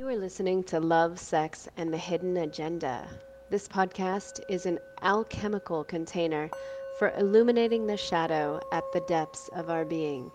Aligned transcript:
You 0.00 0.08
are 0.08 0.16
listening 0.16 0.64
to 0.64 0.80
Love, 0.80 1.18
Sex, 1.18 1.68
and 1.76 1.92
the 1.92 1.98
Hidden 1.98 2.38
Agenda. 2.38 3.06
This 3.50 3.68
podcast 3.68 4.40
is 4.48 4.64
an 4.64 4.78
alchemical 5.02 5.84
container 5.84 6.48
for 6.98 7.12
illuminating 7.18 7.86
the 7.86 7.98
shadow 7.98 8.62
at 8.72 8.82
the 8.94 9.02
depths 9.02 9.48
of 9.48 9.68
our 9.68 9.84
being. 9.84 10.32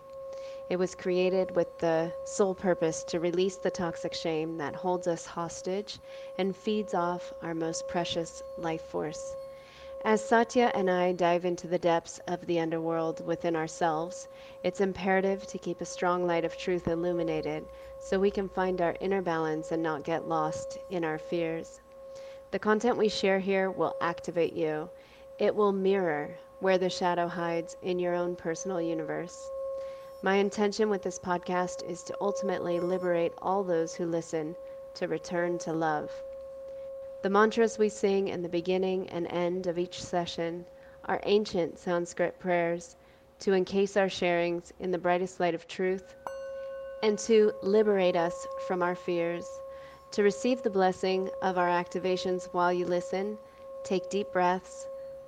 It 0.70 0.76
was 0.76 0.94
created 0.94 1.56
with 1.56 1.66
the 1.80 2.12
sole 2.26 2.54
purpose 2.54 3.02
to 3.08 3.18
release 3.18 3.56
the 3.56 3.72
toxic 3.72 4.14
shame 4.14 4.56
that 4.58 4.76
holds 4.76 5.08
us 5.08 5.26
hostage 5.26 5.98
and 6.38 6.54
feeds 6.54 6.94
off 6.94 7.34
our 7.42 7.52
most 7.52 7.88
precious 7.88 8.44
life 8.58 8.82
force. 8.82 9.34
As 10.04 10.24
Satya 10.24 10.70
and 10.76 10.88
I 10.88 11.10
dive 11.10 11.44
into 11.44 11.66
the 11.66 11.80
depths 11.80 12.20
of 12.28 12.46
the 12.46 12.60
underworld 12.60 13.26
within 13.26 13.56
ourselves, 13.56 14.28
it's 14.62 14.80
imperative 14.80 15.44
to 15.48 15.58
keep 15.58 15.80
a 15.80 15.84
strong 15.84 16.24
light 16.24 16.44
of 16.44 16.56
truth 16.56 16.86
illuminated 16.86 17.64
so 17.98 18.18
we 18.18 18.30
can 18.30 18.48
find 18.48 18.80
our 18.80 18.96
inner 19.00 19.22
balance 19.22 19.72
and 19.72 19.82
not 19.82 20.04
get 20.04 20.28
lost 20.28 20.78
in 20.90 21.04
our 21.04 21.18
fears. 21.18 21.80
The 22.50 22.58
content 22.58 22.96
we 22.96 23.08
share 23.08 23.38
here 23.38 23.70
will 23.70 23.96
activate 24.00 24.52
you. 24.52 24.88
It 25.38 25.54
will 25.54 25.72
mirror 25.72 26.30
where 26.60 26.78
the 26.78 26.88
shadow 26.88 27.28
hides 27.28 27.76
in 27.82 27.98
your 27.98 28.14
own 28.14 28.36
personal 28.36 28.80
universe. 28.80 29.50
My 30.22 30.36
intention 30.36 30.88
with 30.88 31.02
this 31.02 31.18
podcast 31.18 31.88
is 31.88 32.02
to 32.04 32.16
ultimately 32.20 32.80
liberate 32.80 33.32
all 33.42 33.62
those 33.62 33.94
who 33.94 34.06
listen 34.06 34.56
to 34.94 35.08
return 35.08 35.58
to 35.58 35.72
love. 35.72 36.10
The 37.22 37.30
mantras 37.30 37.78
we 37.78 37.88
sing 37.88 38.28
in 38.28 38.42
the 38.42 38.48
beginning 38.48 39.08
and 39.10 39.26
end 39.26 39.66
of 39.66 39.78
each 39.78 40.02
session 40.02 40.64
are 41.04 41.20
ancient 41.24 41.78
Sanskrit 41.78 42.38
prayers 42.38 42.96
to 43.40 43.52
encase 43.52 43.96
our 43.96 44.08
sharings 44.08 44.72
in 44.80 44.90
the 44.90 44.98
brightest 44.98 45.40
light 45.40 45.54
of 45.54 45.68
truth 45.68 46.14
and 47.02 47.18
to 47.20 47.52
liberate 47.62 48.16
us 48.16 48.46
from 48.66 48.82
our 48.82 48.94
fears. 48.94 49.60
To 50.12 50.22
receive 50.22 50.62
the 50.62 50.70
blessing 50.70 51.28
of 51.42 51.58
our 51.58 51.68
activations 51.68 52.48
while 52.52 52.72
you 52.72 52.86
listen, 52.86 53.38
take 53.84 54.08
deep 54.10 54.32
breaths, 54.32 54.86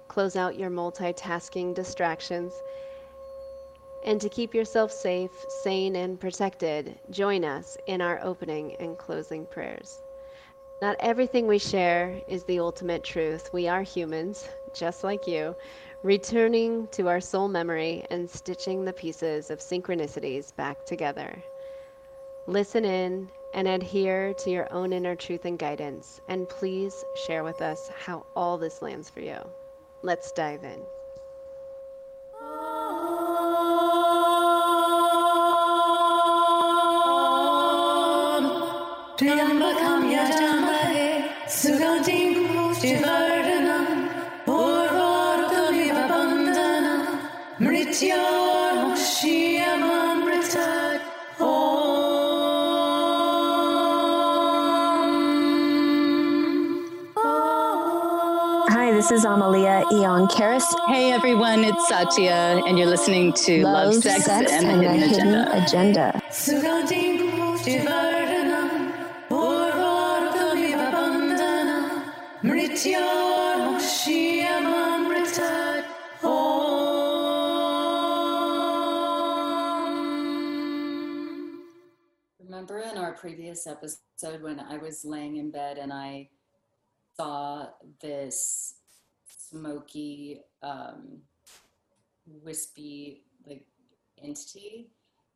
close 0.09 0.37
out 0.37 0.59
your 0.59 0.71
multitasking 0.71 1.75
distractions, 1.75 2.53
and 4.05 4.21
to 4.21 4.29
keep 4.29 4.55
yourself 4.55 4.93
safe, 4.93 5.31
sane, 5.63 5.97
and 5.97 6.19
protected, 6.19 6.99
join 7.11 7.45
us 7.45 7.77
in 7.87 8.01
our 8.01 8.21
opening 8.23 8.75
and 8.77 8.97
closing 8.97 9.45
prayers. 9.47 10.01
Not 10.81 10.97
everything 11.01 11.47
we 11.49 11.59
share 11.59 12.21
is 12.29 12.45
the 12.45 12.61
ultimate 12.61 13.03
truth. 13.03 13.51
We 13.53 13.67
are 13.67 13.83
humans, 13.83 14.49
just 14.73 15.03
like 15.03 15.27
you, 15.27 15.57
returning 16.05 16.87
to 16.93 17.09
our 17.09 17.21
soul 17.21 17.49
memory 17.49 18.07
and 18.11 18.31
stitching 18.31 18.85
the 18.85 18.93
pieces 18.93 19.51
of 19.51 19.59
synchronicities 19.59 20.55
back 20.55 20.87
together. 20.87 21.43
Listen 22.49 22.87
in 22.87 23.29
and 23.53 23.69
adhere 23.69 24.33
to 24.33 24.49
your 24.49 24.73
own 24.73 24.95
inner 24.95 25.15
truth 25.15 25.45
and 25.45 25.59
guidance, 25.59 26.23
and 26.29 26.49
please 26.49 27.05
share 27.27 27.45
with 27.45 27.61
us 27.61 27.91
how 27.95 28.25
all 28.35 28.57
this 28.57 28.81
lands 28.81 29.11
for 29.11 29.21
you. 29.21 29.37
Let's 30.01 30.33
dive 30.33 30.65
in. 30.65 30.81
This 59.09 59.21
is 59.21 59.25
Amalia 59.25 59.87
Eon 59.91 60.29
Karis. 60.29 60.67
Hey 60.87 61.13
everyone, 61.13 61.65
it's 61.65 61.89
Satya, 61.89 62.63
and 62.67 62.79
you're 62.79 62.87
listening 62.87 63.33
to 63.33 63.63
Love, 63.65 63.95
Love 63.95 64.03
Sex, 64.03 64.27
Sex, 64.27 64.53
and, 64.53 64.67
and 64.67 64.83
the 64.83 64.93
Hidden, 64.93 65.29
Hidden 65.29 65.49
Agenda. 65.49 66.21
Remember 82.39 82.81
in 82.81 82.99
our 82.99 83.15
previous 83.15 83.67
episode 83.67 84.43
when 84.43 84.61
I 84.61 84.77
was 84.77 85.07
laying 85.07 85.37
in 85.37 85.51
bed 85.51 85.79
and 85.79 85.95
I 85.95 86.29
saw 87.17 87.69
this 88.03 88.75
smoky, 89.29 90.41
um, 90.63 91.19
wispy 92.27 93.23
like 93.47 93.65
entity. 94.23 94.91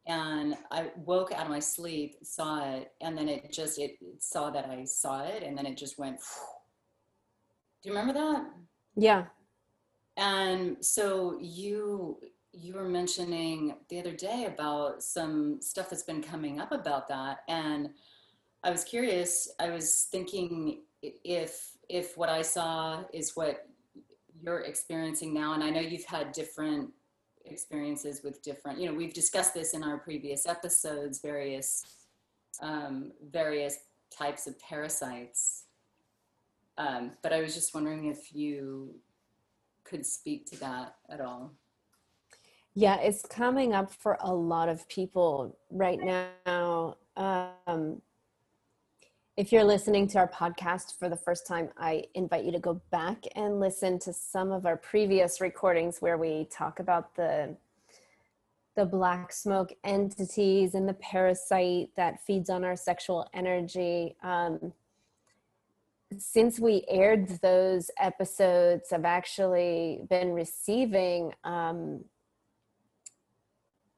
And 0.07 0.57
I 0.71 0.91
woke 0.97 1.33
out 1.33 1.45
of 1.45 1.51
my 1.51 1.61
sleep, 1.61 2.17
saw 2.25 2.75
it, 2.75 2.93
and 3.01 3.17
then 3.17 3.29
it 3.29 3.53
just 3.53 3.79
it, 3.79 3.99
it 4.01 4.23
saw 4.23 4.51
that 4.51 4.67
I 4.67 4.85
saw 4.85 5.23
it, 5.23 5.45
and 5.45 5.57
then 5.57 5.65
it 5.65 5.77
just 5.77 5.99
went. 5.99 6.19
Do 7.83 7.89
you 7.89 7.95
remember 7.97 8.13
that? 8.15 8.47
Yeah. 8.97 9.25
And 10.17 10.85
so 10.85 11.39
you 11.41 12.19
you 12.53 12.75
were 12.75 12.89
mentioning 12.89 13.77
the 13.89 13.99
other 13.99 14.13
day 14.13 14.47
about 14.47 15.03
some 15.03 15.63
stuff 15.63 15.89
that's 15.89 16.03
been 16.03 16.23
coming 16.23 16.61
up 16.61 16.73
about 16.73 17.09
that, 17.09 17.39
and 17.49 17.91
I 18.65 18.71
was 18.71 18.83
curious. 18.83 19.49
I 19.61 19.71
was 19.71 20.09
thinking 20.11 20.83
if 21.03 21.77
if 21.89 22.17
what 22.17 22.29
I 22.29 22.43
saw 22.43 23.05
is 23.13 23.37
what 23.37 23.69
you're 24.43 24.61
experiencing 24.61 25.33
now 25.33 25.55
and 25.55 25.63
i 25.63 25.71
know 25.71 25.81
you've 25.81 26.05
had 26.05 26.33
different 26.33 26.91
experiences 27.45 28.23
with 28.23 28.43
different 28.43 28.79
you 28.79 28.87
know 28.87 28.95
we've 28.95 29.15
discussed 29.15 29.55
this 29.55 29.75
in 29.75 29.83
our 29.83 29.99
previous 29.99 30.47
episodes 30.47 31.21
various 31.21 31.85
um, 32.61 33.13
various 33.31 33.79
types 34.17 34.47
of 34.47 34.59
parasites. 34.59 35.65
Um, 36.79 37.13
but 37.23 37.33
i 37.33 37.41
was 37.41 37.55
just 37.55 37.75
wondering 37.75 38.07
if 38.07 38.35
you 38.35 38.95
could 39.85 40.07
speak 40.07 40.47
to 40.51 40.61
that 40.61 40.97
at 41.11 41.21
all. 41.21 41.53
Yeah 42.75 42.97
it's 42.97 43.23
coming 43.23 43.75
up 43.75 43.93
for 43.93 44.17
a 44.21 44.33
lot 44.35 44.69
of 44.69 44.89
people 44.89 45.59
right 45.71 46.01
now. 46.01 46.97
Um, 47.17 48.01
if 49.37 49.51
you're 49.51 49.65
listening 49.65 50.07
to 50.09 50.19
our 50.19 50.29
podcast 50.29 50.99
for 50.99 51.09
the 51.09 51.17
first 51.17 51.47
time, 51.47 51.71
I 51.79 52.05
invite 52.15 52.45
you 52.45 52.53
to 52.53 52.59
go 52.59 52.83
back 52.91 53.25
and 53.35 53.61
listen 53.61 53.99
to 54.01 54.13
some 54.13 54.53
of 54.53 54.67
our 54.67 54.77
previous 54.77 55.41
recordings 55.41 56.03
where 56.03 56.19
we 56.19 56.47
talk 56.51 56.81
about 56.81 57.15
the 57.17 57.57
the 58.75 58.87
black 58.87 59.35
smoke 59.35 59.71
entities 59.85 60.75
and 60.75 60.89
the 60.89 60.95
parasite 60.95 61.91
that 61.95 62.25
feeds 62.25 62.49
on 62.49 62.65
our 62.65 62.75
sexual 62.75 63.29
energy. 63.35 64.17
Um, 64.23 64.73
since 66.17 66.59
we 66.59 66.83
aired 66.89 67.29
those 67.43 67.91
episodes, 67.99 68.91
I've 68.91 69.05
actually 69.05 70.01
been 70.09 70.33
receiving 70.33 71.35
um, 71.45 72.03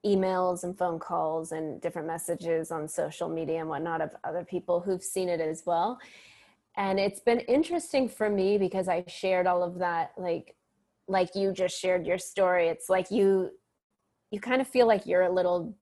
emails 0.04 0.65
and 0.65 0.76
phone 0.76 0.98
calls 0.98 1.53
and 1.53 1.81
different 1.81 2.06
messages 2.06 2.70
on 2.70 2.88
social 2.88 3.28
media 3.28 3.60
and 3.60 3.69
whatnot 3.69 4.00
of 4.00 4.10
other 4.25 4.44
people 4.44 4.81
who've 4.81 5.03
seen 5.03 5.28
it 5.28 5.41
as 5.41 5.65
well. 5.66 5.98
And 6.76 6.98
it's 6.98 7.20
been 7.20 7.41
interesting 7.41 8.09
for 8.09 8.28
me 8.28 8.59
because 8.59 8.88
I 8.88 9.04
shared 9.06 9.47
all 9.47 9.62
of 9.62 9.78
that, 9.78 10.12
like, 10.16 10.56
like 11.06 11.34
you 11.34 11.53
just 11.53 11.78
shared 11.78 12.06
your 12.06 12.19
story. 12.19 12.69
It's 12.69 12.88
like 12.88 13.10
you, 13.10 13.50
you 14.31 14.41
kind 14.41 14.60
of 14.60 14.66
feel 14.66 14.87
like 14.87 15.06
you're 15.06 15.22
a 15.22 15.32
little 15.32 15.76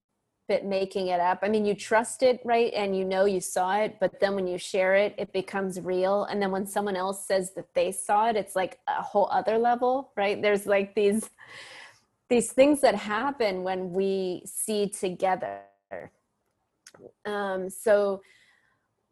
bit 0.49 0.65
making 0.67 1.07
it 1.07 1.21
up. 1.21 1.39
I 1.43 1.49
mean, 1.49 1.65
you 1.65 1.75
trust 1.75 2.23
it, 2.23 2.41
right? 2.45 2.73
And 2.75 2.97
you 2.97 3.05
know 3.05 3.25
you 3.25 3.41
saw 3.41 3.77
it, 3.77 3.97
but 4.01 4.21
then 4.21 4.35
when 4.35 4.47
you 4.47 4.59
share 4.59 4.95
it, 4.97 5.15
it 5.17 5.33
becomes 5.33 5.81
real. 5.81 6.25
And 6.25 6.43
then 6.43 6.51
when 6.51 6.67
someone 6.67 6.97
else 6.97 7.27
says 7.27 7.55
that 7.55 7.73
they 7.75 7.93
saw 7.93 8.29
it, 8.29 8.37
it's 8.37 8.57
like 8.57 8.79
a 8.89 9.03
whole 9.03 9.29
other 9.31 9.57
level, 9.57 10.13
right? 10.17 10.43
There's 10.43 10.67
like 10.67 10.95
these 10.95 11.31
these 12.33 12.51
things 12.51 12.81
that 12.81 12.95
happen 12.95 13.63
when 13.63 13.93
we 13.93 14.43
see 14.47 14.89
together. 14.89 15.61
Um, 17.27 17.69
so, 17.69 18.23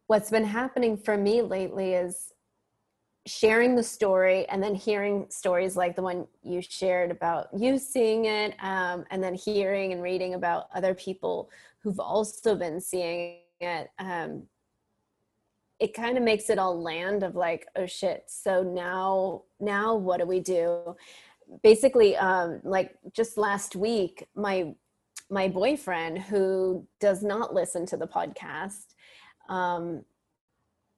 what's 0.06 0.30
been 0.30 0.44
happening 0.44 0.96
for 0.96 1.18
me 1.18 1.42
lately 1.42 1.92
is 1.92 2.32
sharing 3.26 3.76
the 3.76 3.82
story 3.82 4.48
and 4.48 4.62
then 4.62 4.74
hearing 4.74 5.26
stories 5.28 5.76
like 5.76 5.96
the 5.96 6.02
one 6.02 6.26
you 6.42 6.62
shared 6.62 7.10
about 7.10 7.48
you 7.54 7.76
seeing 7.76 8.24
it, 8.24 8.54
um, 8.60 9.04
and 9.10 9.22
then 9.22 9.34
hearing 9.34 9.92
and 9.92 10.02
reading 10.02 10.32
about 10.32 10.68
other 10.74 10.94
people 10.94 11.50
who've 11.82 12.00
also 12.00 12.54
been 12.54 12.80
seeing 12.80 13.36
it. 13.60 13.90
Um, 13.98 14.44
it 15.78 15.92
kind 15.92 16.16
of 16.16 16.22
makes 16.22 16.48
it 16.48 16.58
all 16.58 16.80
land 16.80 17.22
of 17.22 17.36
like, 17.36 17.66
oh 17.76 17.86
shit. 17.86 18.24
So 18.28 18.62
now, 18.62 19.42
now 19.60 19.94
what 19.94 20.20
do 20.20 20.26
we 20.26 20.40
do? 20.40 20.96
Basically 21.62 22.16
um, 22.16 22.60
like 22.62 22.94
just 23.12 23.36
last 23.36 23.76
week 23.76 24.26
my 24.34 24.72
my 25.30 25.48
boyfriend 25.48 26.18
who 26.18 26.86
does 26.98 27.22
not 27.22 27.54
listen 27.54 27.86
to 27.86 27.96
the 27.96 28.06
podcast 28.06 28.94
um, 29.48 30.04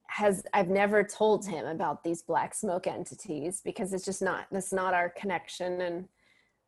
has 0.07 0.43
I've 0.53 0.69
never 0.69 1.03
told 1.03 1.45
him 1.45 1.65
about 1.65 2.03
these 2.03 2.21
black 2.21 2.53
smoke 2.53 2.87
entities 2.87 3.61
because 3.63 3.93
it's 3.93 4.05
just 4.05 4.21
not 4.21 4.47
that's 4.51 4.73
not 4.73 4.93
our 4.93 5.09
connection 5.09 5.81
and 5.81 6.07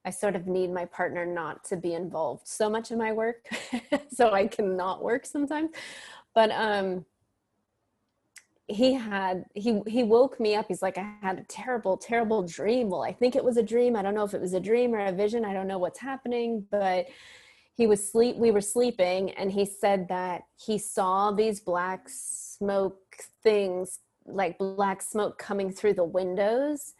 I 0.03 0.11
sort 0.11 0.35
of 0.35 0.45
need 0.45 0.71
my 0.71 0.85
partner 0.85 1.25
not 1.25 1.63
to 1.65 1.77
be 1.77 1.93
involved 1.93 2.47
so 2.47 2.69
much 2.69 2.91
in 2.91 2.97
my 2.97 3.11
work 3.11 3.47
so 4.09 4.31
I 4.31 4.47
cannot 4.47 5.03
work 5.03 5.25
sometimes. 5.25 5.71
But 6.33 6.51
um 6.51 7.05
he 8.67 8.93
had 8.93 9.45
he 9.53 9.81
he 9.87 10.03
woke 10.03 10.39
me 10.39 10.55
up. 10.55 10.65
He's 10.67 10.81
like 10.81 10.97
i 10.97 11.13
had 11.21 11.39
a 11.39 11.43
terrible 11.43 11.97
terrible 11.97 12.43
dream. 12.43 12.89
Well 12.89 13.03
i 13.03 13.13
think 13.13 13.35
it 13.35 13.43
was 13.43 13.57
a 13.57 13.63
dream. 13.63 13.95
I 13.95 14.01
don't 14.01 14.15
know 14.15 14.23
if 14.23 14.33
it 14.33 14.41
was 14.41 14.53
a 14.53 14.59
dream 14.59 14.93
or 14.93 15.05
a 15.05 15.11
vision. 15.11 15.45
I 15.45 15.53
don't 15.53 15.67
know 15.67 15.77
what's 15.77 15.99
happening 15.99 16.65
but 16.71 17.07
he 17.75 17.87
was 17.87 18.09
sleep 18.09 18.37
we 18.37 18.51
were 18.51 18.61
sleeping 18.61 19.31
and 19.31 19.51
he 19.51 19.65
said 19.65 20.07
that 20.07 20.43
he 20.55 20.77
saw 20.77 21.31
these 21.31 21.59
black 21.59 22.07
smoke 22.07 22.97
things 23.43 23.99
like 24.25 24.57
black 24.57 25.01
smoke 25.01 25.37
coming 25.37 25.71
through 25.71 25.93
the 25.93 26.03
windows 26.03 26.93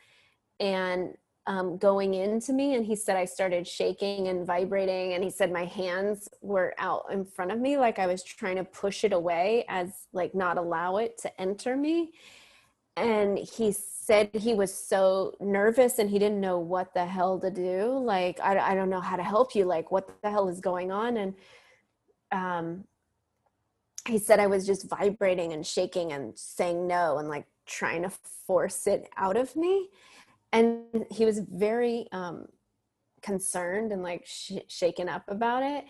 and 0.60 1.16
um, 1.48 1.78
going 1.78 2.16
into 2.16 2.54
me 2.54 2.76
and 2.76 2.86
he 2.86 2.96
said 2.96 3.16
i 3.16 3.26
started 3.26 3.68
shaking 3.68 4.30
and 4.30 4.48
vibrating 4.48 5.14
and 5.14 5.24
he 5.24 5.30
said 5.30 5.52
my 5.52 5.66
hands 5.66 6.28
were 6.42 6.74
out 6.80 7.06
in 7.12 7.24
front 7.24 7.52
of 7.52 7.60
me 7.60 7.78
like 7.78 8.00
i 8.00 8.08
was 8.08 8.24
trying 8.24 8.56
to 8.56 8.64
push 8.64 9.04
it 9.04 9.14
away 9.14 9.64
as 9.68 10.08
like 10.12 10.34
not 10.34 10.58
allow 10.58 10.98
it 10.98 11.18
to 11.18 11.42
enter 11.42 11.76
me. 11.76 12.12
And 12.98 13.38
he 13.38 13.74
said 13.74 14.30
he 14.34 14.54
was 14.54 14.74
so 14.74 15.34
nervous 15.42 16.00
and 16.00 16.10
he 16.10 16.18
didn't 16.18 16.40
know 16.40 16.60
what 16.60 16.94
the 16.94 17.06
hell 17.06 17.38
to 17.40 17.52
do 17.52 17.98
like 17.98 18.40
i, 18.40 18.58
I 18.58 18.76
don't 18.76 18.90
know 18.90 19.02
how 19.02 19.18
to 19.18 19.24
help 19.24 19.54
you 19.54 19.66
like 19.66 19.92
what 19.92 20.10
the 20.22 20.30
hell 20.30 20.48
is 20.48 20.62
going 20.62 20.92
on? 20.92 21.18
And 21.18 21.36
um 22.32 22.86
he 24.08 24.20
said 24.20 24.40
i 24.40 24.48
was 24.48 24.66
just 24.66 24.88
vibrating 24.88 25.54
and 25.54 25.66
shaking 25.66 26.12
and 26.12 26.38
saying 26.38 26.88
no 26.88 27.18
and 27.18 27.28
like 27.28 27.46
trying 27.66 28.04
to 28.04 28.10
force 28.48 28.88
it 28.88 29.10
out 29.18 29.36
of 29.36 29.56
me 29.56 29.90
and 30.56 31.06
he 31.12 31.26
was 31.26 31.40
very 31.40 32.08
um, 32.14 32.48
concerned 33.22 33.92
and 33.92 34.02
like 34.02 34.26
sh- 34.26 34.54
shaken 34.68 35.10
up 35.10 35.24
about 35.28 35.64
it. 35.64 35.86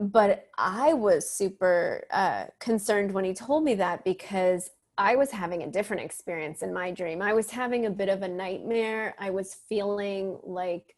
But 0.00 0.46
i 0.58 0.94
was 0.94 1.30
super 1.30 2.04
uh, 2.10 2.46
concerned 2.58 3.12
when 3.12 3.24
he 3.24 3.34
told 3.34 3.62
me 3.64 3.74
that 3.74 4.02
because 4.02 4.70
i 4.96 5.14
was 5.14 5.30
having 5.30 5.62
a 5.62 5.70
different 5.70 6.02
experience 6.02 6.62
in 6.62 6.72
my 6.72 6.90
dream. 6.90 7.22
I 7.22 7.34
was 7.34 7.50
having 7.50 7.86
a 7.86 7.90
bit 7.90 8.08
of 8.08 8.22
a 8.22 8.28
nightmare. 8.28 9.14
I 9.18 9.30
was 9.30 9.54
feeling 9.68 10.38
like 10.42 10.96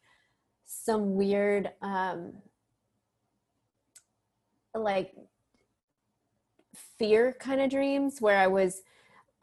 some 0.65 1.15
weird 1.15 1.69
um, 1.81 2.33
like 4.73 5.11
fear 6.97 7.35
kind 7.39 7.61
of 7.61 7.69
dreams 7.69 8.19
where 8.19 8.39
i 8.39 8.47
was 8.47 8.81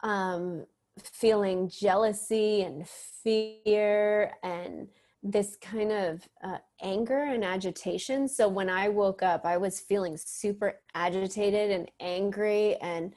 um, 0.03 0.65
feeling 0.99 1.69
jealousy 1.69 2.61
and 2.61 2.87
fear 2.87 4.33
and 4.43 4.87
this 5.23 5.55
kind 5.61 5.91
of 5.91 6.27
uh, 6.43 6.57
anger 6.81 7.23
and 7.23 7.43
agitation. 7.43 8.27
So 8.27 8.47
when 8.47 8.69
I 8.69 8.89
woke 8.89 9.21
up, 9.21 9.45
I 9.45 9.57
was 9.57 9.79
feeling 9.79 10.17
super 10.17 10.79
agitated 10.95 11.71
and 11.71 11.91
angry 11.99 12.75
and 12.77 13.13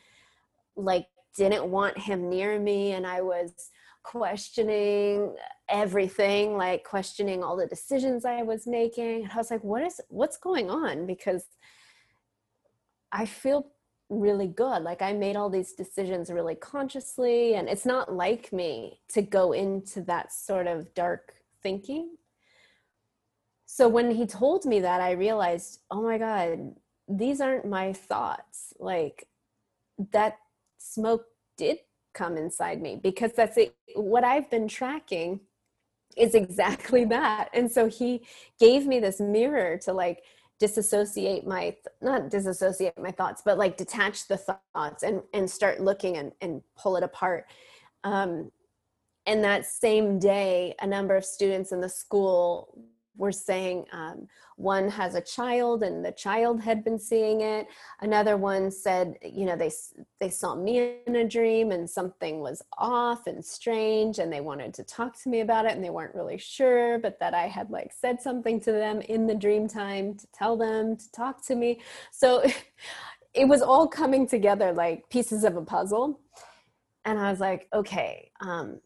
like 0.77 1.07
didn't 1.37 1.65
want 1.65 1.99
him 1.99 2.29
near 2.29 2.61
me. 2.61 2.93
And 2.93 3.07
I 3.07 3.23
was 3.23 3.53
questioning 4.03 5.35
everything, 5.71 6.57
like 6.59 6.85
questioning 6.85 7.43
all 7.43 7.57
the 7.57 7.67
decisions 7.67 8.27
I 8.27 8.43
was 8.43 8.67
making. 8.67 9.23
And 9.23 9.33
I 9.33 9.37
was 9.37 9.51
like, 9.51 9.65
what 9.65 9.83
is, 9.83 10.01
what's 10.09 10.37
going 10.37 10.71
on? 10.71 11.07
Because 11.07 11.45
I 13.11 13.25
feel 13.25 13.71
really 14.21 14.47
good. 14.47 14.83
Like 14.83 15.03
I 15.03 15.13
made 15.13 15.37
all 15.37 15.51
these 15.51 15.73
decisions 15.73 16.31
really 16.31 16.55
consciously, 16.55 17.55
and 17.55 17.69
it's 17.69 17.87
not 17.87 18.13
like 18.13 18.53
me 18.53 19.01
to 19.09 19.23
go 19.23 19.53
into 19.53 20.03
that 20.03 20.33
sort 20.33 20.67
of 20.67 20.95
dark 20.95 21.35
thinking. 21.63 22.17
So 23.67 23.89
when 23.89 24.11
he 24.11 24.27
told 24.27 24.65
me 24.65 24.81
that, 24.81 25.01
I 25.01 25.13
realized, 25.13 25.81
oh 25.91 26.03
my 26.03 26.19
God, 26.19 26.77
these 27.09 27.41
aren't 27.41 27.67
my 27.67 27.93
thoughts. 27.93 28.73
Like 28.79 29.27
that 30.13 30.39
smoke 30.79 31.25
did 31.57 31.79
come 32.13 32.37
inside 32.37 32.81
me 32.81 33.01
because 33.03 33.33
that's 33.33 33.57
it. 33.57 33.75
What 33.95 34.25
I've 34.25 34.49
been 34.51 34.69
tracking 34.69 35.41
is 36.17 36.35
exactly 36.37 37.05
that. 37.07 37.49
And 37.53 37.71
so 37.71 37.89
he 37.89 38.23
gave 38.61 38.87
me 38.87 39.01
this 39.01 39.21
mirror 39.21 39.79
to 39.79 39.93
like, 39.93 40.23
disassociate 40.67 41.47
my 41.47 41.77
not 42.01 42.31
disassociate 42.31 42.99
my 42.99 43.11
thoughts 43.11 43.43
but 43.45 43.59
like 43.59 43.77
detach 43.77 44.27
the 44.29 44.39
thoughts 44.39 45.03
and 45.03 45.21
and 45.35 45.51
start 45.51 45.79
looking 45.79 46.17
and, 46.17 46.33
and 46.41 46.63
pull 46.75 46.97
it 46.97 47.03
apart. 47.03 47.47
Um, 48.03 48.51
and 49.27 49.45
that 49.45 49.67
same 49.67 50.19
day 50.19 50.75
a 50.81 50.87
number 50.87 51.17
of 51.17 51.25
students 51.25 51.71
in 51.73 51.83
the 51.83 51.89
school 51.89 52.79
were 53.17 53.33
saying 53.33 53.87
um, 53.93 54.27
one 54.57 54.89
has 54.89 55.15
a 55.15 55.21
child 55.21 55.83
and 55.83 56.05
the 56.05 56.13
child 56.13 56.61
had 56.61 56.85
been 56.85 56.99
seeing 56.99 57.41
it. 57.41 57.67
Another 58.01 58.37
one 58.37 58.71
said 58.71 59.17
you 59.23 59.47
know 59.47 59.57
they 59.57 59.71
they 60.21 60.31
saw 60.31 60.55
me 60.55 60.99
in 61.07 61.17
a 61.17 61.29
dream 61.29 61.71
and 61.71 61.89
something 61.89 62.41
was 62.41 62.63
off 62.79 63.27
and 63.27 63.45
strange 63.45 64.19
and 64.19 64.33
they 64.33 64.41
wanted 64.41 64.75
to 64.75 64.85
talk 64.85 65.21
to 65.23 65.29
me 65.29 65.41
about 65.41 65.67
it 65.67 65.73
and 65.73 65.83
they 65.83 65.91
weren't 65.91 66.15
really 66.15 66.39
sure 66.39 66.99
but 66.99 67.19
that 67.19 67.35
i 67.35 67.47
had 67.47 67.71
like 67.71 67.93
said 67.93 68.21
something 68.21 68.61
to 68.61 68.73
them 68.73 69.01
in 69.03 69.27
the 69.27 69.35
dream 69.35 69.67
time 69.69 70.15
to 70.15 70.27
tell 70.33 70.57
them 70.57 70.97
to 70.97 71.11
talk 71.13 71.45
to 71.47 71.55
me. 71.55 71.81
So 72.11 72.45
it 73.35 73.47
was 73.47 73.63
all 73.63 73.89
coming 73.89 74.27
together 74.27 74.73
like 74.73 75.09
pieces 75.11 75.45
of 75.45 75.57
a 75.57 75.63
puzzle. 75.63 76.21
And 77.05 77.19
i 77.19 77.31
was 77.31 77.41
like 77.41 77.69
okay 77.73 78.31
um, 78.41 78.81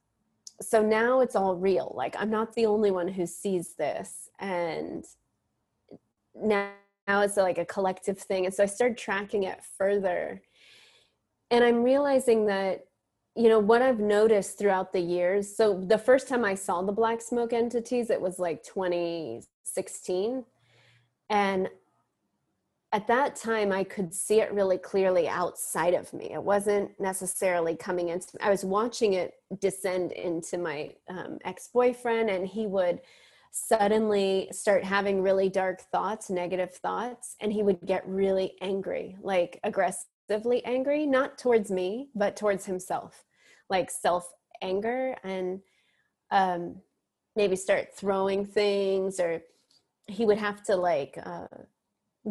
so 0.60 0.82
now 0.82 1.20
it's 1.20 1.37
all 1.37 1.55
real. 1.56 1.93
Like 1.96 2.16
i'm 2.19 2.31
not 2.31 2.55
the 2.55 2.66
only 2.66 2.90
one 2.90 3.08
who 3.08 3.26
sees 3.26 3.75
this 3.75 4.28
and 4.38 5.05
now, 6.34 6.70
now 7.06 7.20
it's 7.22 7.37
like 7.37 7.58
a 7.58 7.64
collective 7.64 8.19
thing. 8.19 8.44
And 8.46 8.55
so 8.55 8.62
i 8.62 8.66
started 8.66 8.99
tracking 8.99 9.44
it 9.44 9.60
further 9.76 10.43
and 11.50 11.64
i'm 11.64 11.82
realizing 11.82 12.46
that 12.46 12.84
you 13.37 13.49
know 13.49 13.58
what 13.58 13.82
i've 13.82 14.00
noticed 14.00 14.58
throughout 14.58 14.93
the 14.93 15.00
years 15.00 15.55
so 15.56 15.81
the 15.81 15.99
first 15.99 16.28
time 16.28 16.44
i 16.44 16.55
saw 16.55 16.82
the 16.82 16.93
black 16.93 17.20
smoke 17.20 17.52
entities 17.52 18.10
it 18.10 18.20
was 18.20 18.38
like 18.38 18.62
2016 18.62 20.44
and 21.31 21.69
at 22.93 23.06
that 23.06 23.37
time 23.37 23.70
i 23.73 23.85
could 23.85 24.12
see 24.12 24.40
it 24.40 24.52
really 24.52 24.79
clearly 24.79 25.29
outside 25.29 25.94
of 25.94 26.12
me. 26.12 26.31
It 26.32 26.43
wasn't 26.43 26.90
necessarily 26.99 27.77
coming 27.77 28.08
into 28.08 28.29
i 28.41 28.51
was 28.51 28.65
watching 28.65 29.15
it 29.15 29.34
descend 29.60 30.13
into 30.13 30.58
my 30.58 30.94
um, 31.08 31.39
ex-boyfriend 31.44 32.31
and 32.31 32.46
he 32.46 32.67
would 32.67 33.01
suddenly 33.51 34.48
start 34.53 34.84
having 34.84 35.22
really 35.22 35.48
dark 35.48 35.81
thoughts 35.81 36.31
negative 36.31 36.74
thoughts 36.74 37.36
and 37.41 37.53
he 37.53 37.63
would 37.63 37.84
get 37.84 38.06
really 38.08 38.55
angry 38.60 39.17
like 39.22 39.58
aggressively 39.65 40.65
angry 40.65 41.06
not 41.06 41.39
towards 41.39 41.70
me 41.70 42.08
but 42.15 42.36
towards 42.36 42.67
himself 42.67 43.24
like 43.70 43.91
self 43.91 44.31
anger 44.63 45.17
and 45.24 45.60
um, 46.31 46.77
maybe 47.36 47.56
start 47.56 47.94
throwing 47.94 48.44
things 48.44 49.20
or 49.20 49.41
he 50.06 50.24
would 50.24 50.39
have 50.39 50.63
to 50.65 50.77
like 50.77 51.19
uh, 51.24 51.46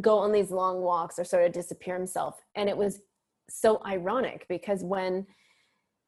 go 0.02 0.18
on 0.18 0.32
these 0.32 0.52
long 0.52 0.82
walks 0.82 1.18
or 1.18 1.24
sort 1.24 1.46
of 1.46 1.52
disappear 1.52 1.96
himself. 1.96 2.40
And 2.56 2.70
it 2.70 2.78
was 2.78 3.02
so 3.50 3.82
ironic 3.86 4.46
because 4.50 4.84
when 4.84 5.26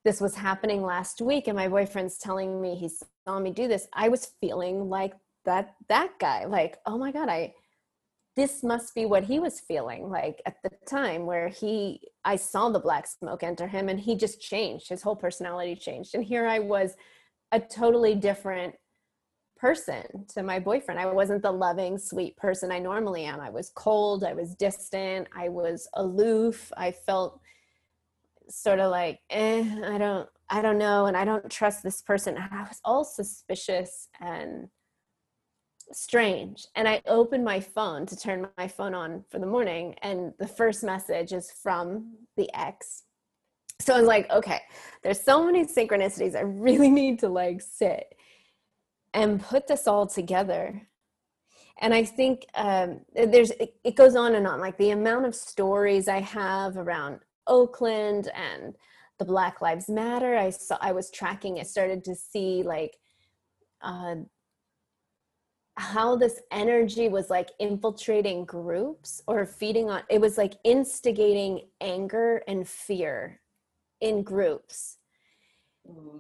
this 0.06 0.22
was 0.22 0.36
happening 0.36 0.82
last 0.82 1.22
week 1.22 1.48
and 1.48 1.56
my 1.56 1.68
boyfriend's 1.68 2.18
telling 2.18 2.62
me 2.62 2.76
he 2.76 2.90
saw 3.26 3.40
me 3.40 3.52
do 3.52 3.68
this, 3.68 3.88
I 3.94 4.10
was 4.10 4.34
feeling 4.42 4.90
like 4.90 5.14
that 5.46 5.76
that 5.88 6.12
guy, 6.20 6.46
like, 6.46 6.78
oh 6.86 6.98
my 6.98 7.12
God, 7.12 7.30
I 7.30 7.54
this 8.36 8.64
must 8.64 8.96
be 8.96 9.06
what 9.06 9.26
he 9.26 9.38
was 9.38 9.60
feeling 9.60 10.10
like 10.10 10.42
at 10.46 10.56
the 10.64 10.70
time 10.88 11.26
where 11.26 11.50
he 11.50 12.00
I 12.24 12.38
saw 12.38 12.70
the 12.70 12.80
black 12.80 13.06
smoke 13.08 13.44
enter 13.44 13.68
him 13.68 13.90
and 13.90 14.00
he 14.00 14.16
just 14.16 14.40
changed. 14.40 14.90
His 14.90 15.02
whole 15.02 15.16
personality 15.16 15.76
changed. 15.76 16.16
And 16.16 16.24
here 16.24 16.46
I 16.46 16.60
was 16.60 16.96
a 17.52 17.60
totally 17.60 18.16
different 18.16 18.76
person 19.60 20.26
to 20.30 20.44
my 20.44 20.60
boyfriend. 20.60 21.00
I 21.00 21.06
wasn't 21.08 21.42
the 21.42 21.52
loving, 21.52 21.98
sweet 21.98 22.38
person 22.38 22.72
I 22.72 22.80
normally 22.80 23.26
am. 23.26 23.40
I 23.40 23.50
was 23.50 23.72
cold, 23.76 24.24
I 24.24 24.34
was 24.34 24.56
distant, 24.56 25.28
I 25.36 25.50
was 25.50 25.88
aloof. 25.96 26.72
I 26.78 26.92
felt 26.92 27.40
sort 28.50 28.80
of 28.80 28.90
like, 28.92 29.20
eh, 29.30 29.64
I 29.86 29.98
don't 29.98 30.30
I 30.50 30.62
don't 30.62 30.80
know 30.80 31.06
and 31.06 31.16
I 31.16 31.26
don't 31.26 31.50
trust 31.52 31.84
this 31.84 32.02
person. 32.02 32.38
I 32.38 32.64
was 32.64 32.80
all 32.84 33.04
suspicious 33.04 34.08
and 34.20 34.70
strange. 35.92 36.66
And 36.76 36.88
I 36.88 37.02
opened 37.06 37.44
my 37.44 37.60
phone 37.60 38.06
to 38.08 38.16
turn 38.16 38.48
my 38.58 38.68
phone 38.68 38.94
on 38.94 39.24
for 39.30 39.40
the 39.40 39.46
morning 39.46 39.96
and 40.02 40.34
the 40.40 40.48
first 40.48 40.84
message 40.84 41.34
is 41.34 41.52
from 41.52 42.14
the 42.38 42.50
ex. 42.54 43.04
So 43.82 43.94
I 43.94 44.00
was 44.00 44.08
like, 44.08 44.30
okay, 44.32 44.62
there's 45.04 45.22
so 45.22 45.46
many 45.46 45.66
synchronicities. 45.66 46.36
I 46.36 46.42
really 46.42 46.90
need 47.02 47.20
to 47.20 47.30
like 47.30 47.62
sit 47.62 48.16
and 49.14 49.42
put 49.42 49.68
this 49.68 49.88
all 49.88 50.08
together. 50.08 50.88
and 51.82 51.94
i 51.94 52.04
think 52.04 52.46
um, 52.56 53.02
there's 53.14 53.52
it, 53.52 53.76
it 53.84 53.96
goes 53.96 54.16
on 54.16 54.36
and 54.36 54.48
on 54.48 54.60
like 54.60 54.78
the 54.78 54.92
amount 54.92 55.26
of 55.26 55.34
stories 55.34 56.08
i 56.08 56.20
have 56.20 56.78
around 56.78 57.20
oakland 57.48 58.30
and 58.36 58.76
the 59.18 59.26
black 59.26 59.62
lives 59.62 59.90
matter 59.90 60.36
i 60.36 60.50
saw 60.50 60.78
i 60.82 60.92
was 60.92 61.10
tracking 61.12 61.60
i 61.60 61.64
started 61.64 62.04
to 62.04 62.16
see 62.16 62.64
like 62.64 62.98
uh, 63.82 64.16
how 65.80 66.16
this 66.16 66.42
energy 66.52 67.08
was 67.08 67.30
like 67.30 67.52
infiltrating 67.60 68.44
groups 68.44 69.22
or 69.28 69.46
feeding 69.46 69.90
on 69.90 70.04
it 70.10 70.20
was 70.20 70.38
like 70.38 70.56
instigating 70.66 71.62
anger 71.80 72.44
and 72.48 72.68
fear 72.68 73.40
in 74.02 74.22
groups 74.22 74.98
mm. 75.90 76.20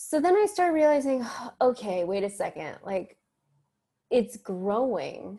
So 0.00 0.20
then 0.20 0.36
i 0.36 0.46
started 0.46 0.74
realizing 0.74 1.26
okay 1.60 2.04
wait 2.04 2.22
a 2.22 2.30
second 2.30 2.76
like 2.84 3.16
it's 4.10 4.36
growing 4.36 5.38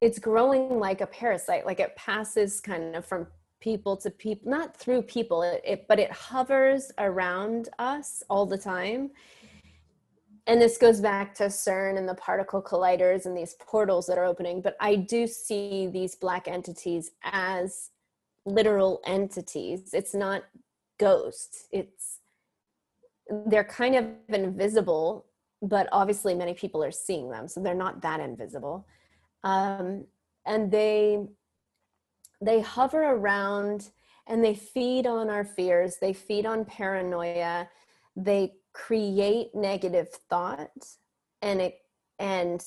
it's 0.00 0.20
growing 0.20 0.78
like 0.78 1.00
a 1.00 1.06
parasite 1.06 1.66
like 1.66 1.80
it 1.80 1.96
passes 1.96 2.60
kind 2.60 2.94
of 2.94 3.04
from 3.04 3.26
people 3.60 3.96
to 3.96 4.08
people 4.08 4.48
not 4.48 4.76
through 4.76 5.02
people 5.02 5.42
it, 5.42 5.60
it, 5.64 5.86
but 5.88 5.98
it 5.98 6.12
hovers 6.12 6.92
around 6.98 7.68
us 7.80 8.22
all 8.30 8.46
the 8.46 8.58
time 8.58 9.10
and 10.46 10.60
this 10.60 10.76
goes 10.76 11.00
back 11.00 11.34
to 11.36 11.44
CERN 11.44 11.98
and 11.98 12.08
the 12.08 12.16
particle 12.16 12.60
colliders 12.60 13.26
and 13.26 13.36
these 13.36 13.54
portals 13.60 14.08
that 14.08 14.18
are 14.18 14.24
opening, 14.24 14.60
but 14.60 14.76
I 14.80 14.96
do 14.96 15.28
see 15.28 15.86
these 15.86 16.16
black 16.16 16.48
entities 16.48 17.12
as 17.22 17.90
literal 18.44 19.02
entities. 19.06 19.90
It's 19.92 20.16
not 20.16 20.42
ghosts. 20.98 21.68
It's 21.70 22.18
they're 23.46 23.64
kind 23.64 23.94
of 23.94 24.06
invisible, 24.28 25.26
but 25.60 25.88
obviously 25.92 26.34
many 26.34 26.54
people 26.54 26.82
are 26.82 26.90
seeing 26.90 27.30
them, 27.30 27.48
so 27.48 27.60
they're 27.60 27.74
not 27.74 28.02
that 28.02 28.20
invisible. 28.20 28.86
Um, 29.44 30.04
and 30.46 30.70
they 30.70 31.18
they 32.40 32.60
hover 32.60 33.02
around 33.02 33.90
and 34.26 34.44
they 34.44 34.54
feed 34.54 35.06
on 35.06 35.30
our 35.30 35.44
fears. 35.44 35.96
They 36.00 36.12
feed 36.12 36.44
on 36.44 36.64
paranoia. 36.64 37.68
They 38.16 38.54
create 38.72 39.54
negative 39.54 40.08
thought 40.28 40.70
and 41.40 41.60
it 41.60 41.78
and 42.18 42.64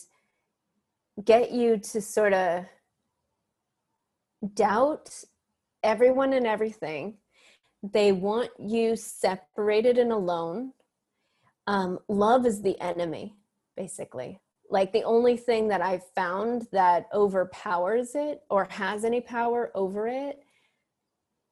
get 1.24 1.52
you 1.52 1.78
to 1.78 2.02
sort 2.02 2.34
of 2.34 2.66
doubt 4.54 5.24
everyone 5.84 6.34
and 6.34 6.46
everything 6.46 7.16
they 7.94 8.12
want 8.12 8.52
you 8.60 8.96
separated 8.96 9.98
and 9.98 10.12
alone. 10.12 10.74
Um, 11.68 12.00
love 12.08 12.46
is 12.46 12.62
the 12.62 12.80
enemy 12.80 13.36
basically. 13.76 14.40
Like 14.70 14.94
the 14.94 15.04
only 15.04 15.38
thing 15.38 15.68
that 15.68 15.82
i've 15.82 16.06
found 16.16 16.68
that 16.72 17.08
overpowers 17.14 18.16
it 18.16 18.42
or 18.50 18.68
has 18.72 19.04
any 19.04 19.22
power 19.22 19.72
over 19.76 20.08
it 20.08 20.40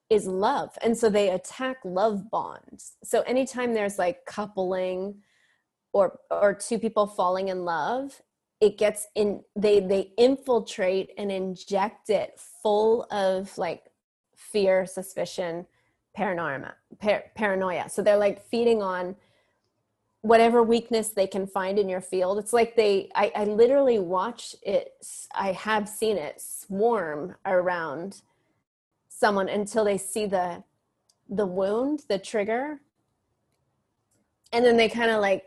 is 0.10 0.26
love. 0.28 0.78
And 0.84 0.98
so 0.98 1.10
they 1.10 1.30
attack 1.30 1.78
love 1.84 2.30
bonds. 2.30 2.94
So 3.04 3.22
anytime 3.22 3.74
there's 3.74 4.00
like 4.00 4.26
coupling 4.26 5.22
or 5.92 6.20
or 6.32 6.54
two 6.54 6.80
people 6.80 7.08
falling 7.08 7.50
in 7.50 7.66
love 7.66 8.22
it 8.64 8.78
gets 8.78 9.08
in 9.16 9.44
they 9.58 9.82
they 9.82 10.14
infiltrate 10.18 11.12
and 11.18 11.30
inject 11.30 12.10
it 12.10 12.40
full 12.62 13.06
of 13.12 13.58
like 13.58 13.92
fear 14.38 14.86
suspicion 14.86 15.66
paranoia 16.16 16.76
par- 17.00 17.26
paranoia. 17.36 17.90
So 17.90 18.02
they're 18.02 18.18
like 18.18 18.46
feeding 18.46 18.82
on 18.82 19.16
whatever 20.22 20.64
weakness 20.64 21.10
they 21.10 21.28
can 21.28 21.46
find 21.46 21.78
in 21.78 21.90
your 21.90 22.02
field. 22.02 22.40
It's 22.40 22.54
like 22.54 22.76
they 22.76 23.10
I, 23.14 23.32
I 23.36 23.44
literally 23.44 24.00
watch 24.00 24.56
it 24.64 24.94
i 25.36 25.52
have 25.52 25.88
seen 25.90 26.18
it 26.18 26.40
swarm 26.40 27.36
around 27.46 28.22
someone 29.10 29.50
until 29.50 29.84
they 29.84 29.98
see 29.98 30.26
the 30.26 30.64
the 31.30 31.46
wound 31.46 32.04
the 32.08 32.20
trigger. 32.20 32.80
And 34.54 34.64
then 34.64 34.78
they 34.78 34.88
kind 34.88 35.12
of 35.12 35.20
like 35.20 35.46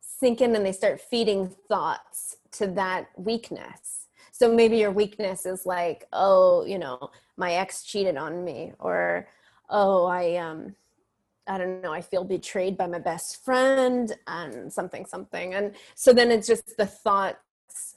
sink 0.00 0.40
in 0.40 0.54
and 0.54 0.66
they 0.66 0.72
start 0.72 1.00
feeding 1.00 1.48
thoughts 1.68 2.36
to 2.52 2.66
that 2.68 3.06
weakness. 3.16 4.08
So 4.30 4.52
maybe 4.52 4.76
your 4.76 4.90
weakness 4.90 5.46
is 5.46 5.64
like 5.64 6.06
oh 6.12 6.66
you 6.66 6.78
know 6.78 7.10
my 7.38 7.54
ex 7.54 7.82
cheated 7.82 8.18
on 8.18 8.44
me 8.44 8.72
or 8.78 9.26
oh 9.70 10.06
i 10.06 10.36
um 10.36 10.74
i 11.46 11.58
don't 11.58 11.80
know 11.82 11.92
i 11.92 12.00
feel 12.00 12.24
betrayed 12.24 12.76
by 12.76 12.86
my 12.86 12.98
best 12.98 13.44
friend 13.44 14.16
and 14.26 14.72
something 14.72 15.06
something. 15.06 15.54
And 15.54 15.74
so 15.94 16.12
then 16.12 16.30
it's 16.30 16.46
just 16.46 16.76
the 16.76 16.86
thoughts 16.86 17.96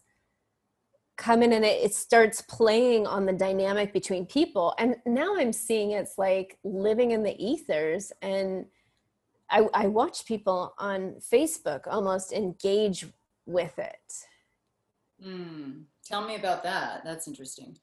come 1.17 1.41
in 1.41 1.53
and 1.53 1.63
it, 1.63 1.81
it 1.81 1.93
starts 1.93 2.41
playing 2.41 3.07
on 3.07 3.25
the 3.25 3.31
dynamic 3.31 3.93
between 3.93 4.25
people. 4.25 4.73
And 4.77 4.97
now 5.05 5.35
i'm 5.37 5.53
seeing 5.53 5.91
it's 5.91 6.17
like 6.17 6.57
living 6.63 7.11
in 7.11 7.23
the 7.23 7.35
ethers 7.43 8.11
and 8.21 8.65
I, 9.49 9.67
I 9.75 9.87
watch 9.87 10.25
people 10.25 10.73
on 10.79 11.15
facebook 11.31 11.81
almost 11.87 12.33
engage 12.33 13.05
with 13.45 13.77
it. 13.77 14.13
Mm. 15.23 15.83
tell 16.03 16.27
me 16.27 16.35
about 16.35 16.63
that. 16.63 17.03
That's 17.05 17.27
interesting 17.27 17.77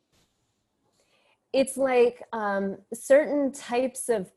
it's 1.52 1.76
like 1.76 2.22
um, 2.32 2.78
certain 2.94 3.52
types 3.52 4.08
of 4.08 4.30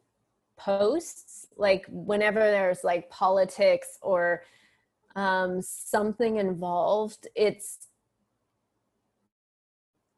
posts 0.58 1.48
like 1.58 1.86
whenever 1.90 2.40
there's 2.40 2.84
like 2.84 3.10
politics 3.10 3.98
or 4.02 4.44
um, 5.16 5.62
something 5.62 6.38
involved 6.38 7.28
it's 7.36 7.88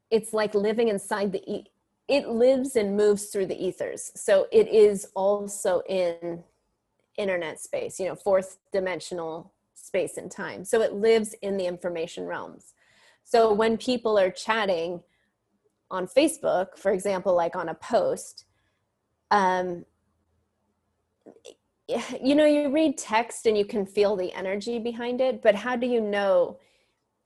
it's 0.10 0.34
like 0.34 0.56
living 0.56 0.88
inside 0.88 1.32
the 1.32 1.44
e- 1.52 1.72
it 2.08 2.30
lives 2.30 2.76
and 2.78 2.96
moves 2.96 3.26
through 3.26 3.46
the 3.48 3.66
ethers. 3.66 4.14
So 4.16 4.48
it 4.52 4.70
is 4.70 5.08
also 5.14 5.82
in 5.90 6.44
internet 7.18 7.60
space 7.60 8.00
you 8.00 8.06
know 8.06 8.16
fourth 8.16 8.58
dimensional 8.72 9.52
space 9.74 10.18
and 10.18 10.30
time. 10.32 10.64
So 10.64 10.82
it 10.82 10.94
lives 10.94 11.34
in 11.42 11.58
the 11.58 11.66
information 11.66 12.26
realms. 12.26 12.74
So 13.24 13.52
when 13.54 13.78
people 13.78 14.18
are 14.18 14.32
chatting 14.32 15.02
on 15.92 16.08
facebook 16.08 16.78
for 16.78 16.92
example 16.92 17.36
like 17.36 17.56
on 17.56 17.70
a 17.70 17.74
post 17.76 18.46
um 19.32 19.86
you 22.22 22.36
know 22.36 22.46
you 22.46 22.70
read 22.70 22.98
text 22.98 23.46
and 23.46 23.58
you 23.58 23.66
can 23.66 23.86
feel 23.86 24.16
the 24.16 24.34
energy 24.34 24.80
behind 24.80 25.22
it 25.22 25.42
but 25.42 25.56
how 25.56 25.76
do 25.76 25.88
you 25.88 26.02
know 26.02 26.58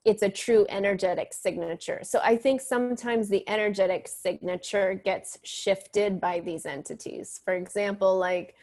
it's 0.04 0.24
a 0.24 0.30
true 0.30 0.66
energetic 0.70 1.34
signature. 1.34 2.00
So 2.04 2.20
I 2.24 2.36
think 2.36 2.62
sometimes 2.62 3.30
the 3.30 3.48
energetic 3.48 4.08
signature 4.08 4.96
gets 4.96 5.38
shifted 5.44 6.20
by 6.20 6.40
these 6.40 6.66
entities. 6.66 7.40
For 7.46 7.54
example, 7.54 8.18
like, 8.18 8.56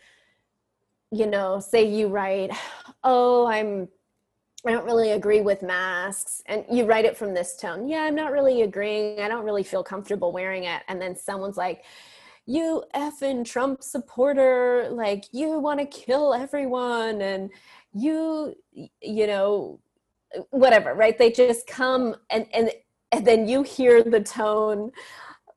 you 1.12 1.26
know, 1.26 1.60
say 1.60 1.84
you 1.84 2.08
write, 2.08 2.50
oh, 3.04 3.46
I'm, 3.46 3.88
I 4.66 4.72
don't 4.72 4.84
really 4.84 5.12
agree 5.12 5.40
with 5.40 5.62
masks. 5.62 6.42
And 6.46 6.64
you 6.70 6.84
write 6.84 7.04
it 7.04 7.16
from 7.16 7.32
this 7.32 7.56
tone. 7.56 7.88
Yeah, 7.88 8.02
I'm 8.02 8.14
not 8.14 8.32
really 8.32 8.62
agreeing. 8.62 9.20
I 9.20 9.28
don't 9.28 9.44
really 9.44 9.62
feel 9.62 9.84
comfortable 9.84 10.32
wearing 10.32 10.64
it. 10.64 10.82
And 10.88 11.00
then 11.00 11.14
someone's 11.14 11.56
like, 11.56 11.84
you 12.44 12.82
effing 12.94 13.44
Trump 13.44 13.82
supporter, 13.82 14.88
like 14.90 15.26
you 15.32 15.58
want 15.58 15.78
to 15.80 15.86
kill 15.86 16.34
everyone. 16.34 17.20
And 17.22 17.50
you, 17.92 18.54
you 18.72 19.26
know, 19.26 19.80
whatever 20.50 20.94
right 20.94 21.18
they 21.18 21.30
just 21.30 21.66
come 21.66 22.14
and 22.30 22.46
and 22.52 22.70
and 23.12 23.26
then 23.26 23.48
you 23.48 23.62
hear 23.62 24.02
the 24.02 24.20
tone 24.20 24.90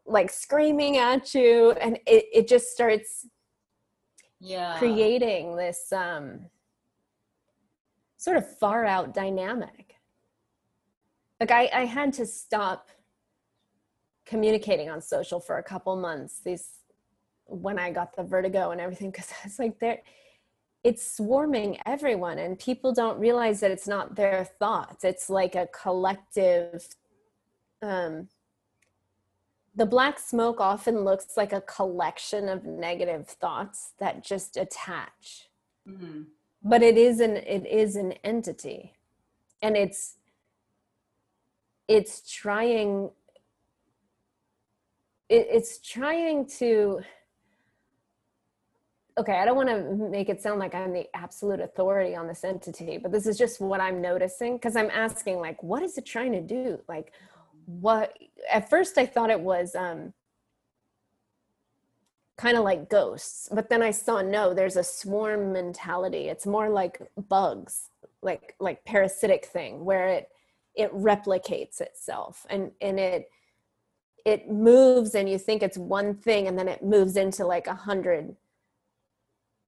like 0.06 0.30
screaming 0.30 0.98
at 0.98 1.34
you 1.34 1.72
and 1.72 1.98
it, 2.08 2.26
it 2.34 2.48
just 2.48 2.72
starts 2.72 3.28
yeah 4.40 4.78
creating 4.78 5.56
this 5.56 5.92
um 5.92 6.40
sort 8.22 8.38
of 8.38 8.46
far 8.60 8.86
out 8.86 9.16
dynamic. 9.16 9.96
Like 11.40 11.52
i 11.52 11.70
i 11.74 11.86
had 11.86 12.14
to 12.14 12.26
stop 12.26 12.90
communicating 14.28 14.90
on 14.90 15.02
social 15.02 15.40
for 15.40 15.58
a 15.58 15.64
couple 15.64 15.96
months 15.96 16.40
these 16.46 16.66
when 17.46 17.80
i 17.80 17.90
got 17.92 18.16
the 18.16 18.24
vertigo 18.24 18.70
and 18.70 18.80
everything 18.80 19.10
because 19.10 19.32
i 19.44 19.48
was 19.48 19.58
like 19.58 19.80
there 19.80 20.02
it's 20.84 21.16
swarming 21.18 21.80
everyone 21.86 22.38
and 22.38 22.58
people 22.58 22.94
don't 22.94 23.20
realize 23.20 23.60
that 23.60 23.70
it's 23.70 23.88
not 23.88 24.16
their 24.16 24.46
thoughts. 24.58 25.04
It's 25.04 25.30
like 25.30 25.56
a 25.56 25.68
collective 25.68 26.88
um 27.82 28.28
the 29.76 29.86
black 29.86 30.20
smoke 30.20 30.60
often 30.60 31.04
looks 31.06 31.38
like 31.38 31.54
a 31.54 31.62
collection 31.62 32.50
of 32.50 32.66
negative 32.66 33.28
thoughts 33.28 33.94
that 34.00 34.24
just 34.24 34.58
attach. 34.58 35.48
Mm-hmm. 35.88 36.24
But 36.64 36.82
it 36.84 36.98
is 36.98 37.20
an 37.20 37.38
it 37.38 37.66
is 37.66 37.96
an 37.96 38.14
entity 38.24 38.94
and 39.62 39.76
it's 39.76 40.18
it's 41.88 42.22
trying 42.32 43.10
it, 45.30 45.48
it's 45.50 45.80
trying 45.80 46.46
to 46.46 47.02
okay, 49.18 49.34
I 49.34 49.46
don't 49.46 49.56
want 49.56 49.70
to 49.70 50.10
make 50.10 50.30
it 50.30 50.42
sound 50.42 50.60
like 50.60 50.74
I'm 50.74 50.94
the 50.94 51.06
absolute 51.16 51.60
authority 51.60 52.16
on 52.16 52.28
this 52.28 52.44
entity, 52.44 52.98
but 52.98 53.12
this 53.12 53.28
is 53.28 53.38
just 53.38 53.60
what 53.60 53.82
I'm 53.82 54.02
noticing 54.02 54.56
because 54.56 54.76
I'm 54.76 54.90
asking, 54.90 55.40
like, 55.40 55.62
what 55.62 55.84
is 55.84 55.98
it 55.98 56.06
trying 56.06 56.32
to 56.32 56.42
do? 56.42 56.80
Like, 56.88 57.12
what 57.66 58.18
at 58.52 58.70
first 58.70 58.98
I 58.98 59.06
thought 59.06 59.30
it 59.30 59.40
was 59.40 59.76
um, 59.76 60.14
kind 62.42 62.58
of 62.58 62.64
like 62.64 62.90
ghosts, 62.90 63.48
but 63.52 63.70
then 63.70 63.84
I 63.84 63.92
saw 63.92 64.22
no, 64.24 64.54
there's 64.54 64.76
a 64.76 64.84
swarm 64.84 65.54
mentality. 65.54 66.28
It's 66.28 66.48
more 66.48 66.70
like 66.70 67.00
bugs, 67.30 67.90
like 68.24 68.56
like 68.60 68.84
parasitic 68.84 69.46
thing 69.46 69.86
where 69.86 70.08
it 70.08 70.30
it 70.74 70.92
replicates 70.92 71.82
itself 71.82 72.46
and 72.50 72.72
and 72.82 73.00
it 73.00 73.30
it 74.26 74.50
moves 74.50 75.14
and 75.14 75.30
you 75.30 75.38
think 75.38 75.62
it's 75.62 75.78
one 75.78 76.16
thing 76.16 76.48
and 76.48 76.58
then 76.58 76.68
it 76.68 76.84
moves 76.84 77.16
into 77.16 77.46
like 77.46 77.68
a 77.68 77.76
hundred 77.76 78.36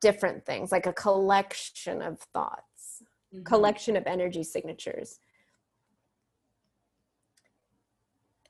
different 0.01 0.46
things 0.46 0.72
like 0.72 0.86
a 0.86 0.94
collection 0.94 2.01
of 2.01 2.20
thoughts 2.20 3.03
mm-hmm. 3.34 3.44
collection 3.44 3.96
of 3.96 4.06
energy 4.06 4.44
signatures 4.44 5.20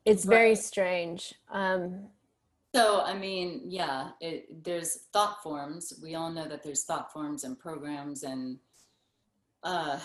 it's 0.06 0.25
right. 0.25 0.36
very 0.36 0.56
strange 0.56 1.34
um, 1.51 2.08
so 2.74 3.01
i 3.01 3.13
mean 3.13 3.62
yeah 3.65 4.10
it, 4.22 4.63
there's 4.63 5.08
thought 5.13 5.42
forms 5.42 5.94
we 6.01 6.15
all 6.15 6.32
know 6.32 6.48
that 6.48 6.63
there's 6.63 6.84
thought 6.84 7.12
forms 7.12 7.44
and 7.44 7.60
programs 7.60 8.24
and 8.24 8.58
uh, 9.63 9.98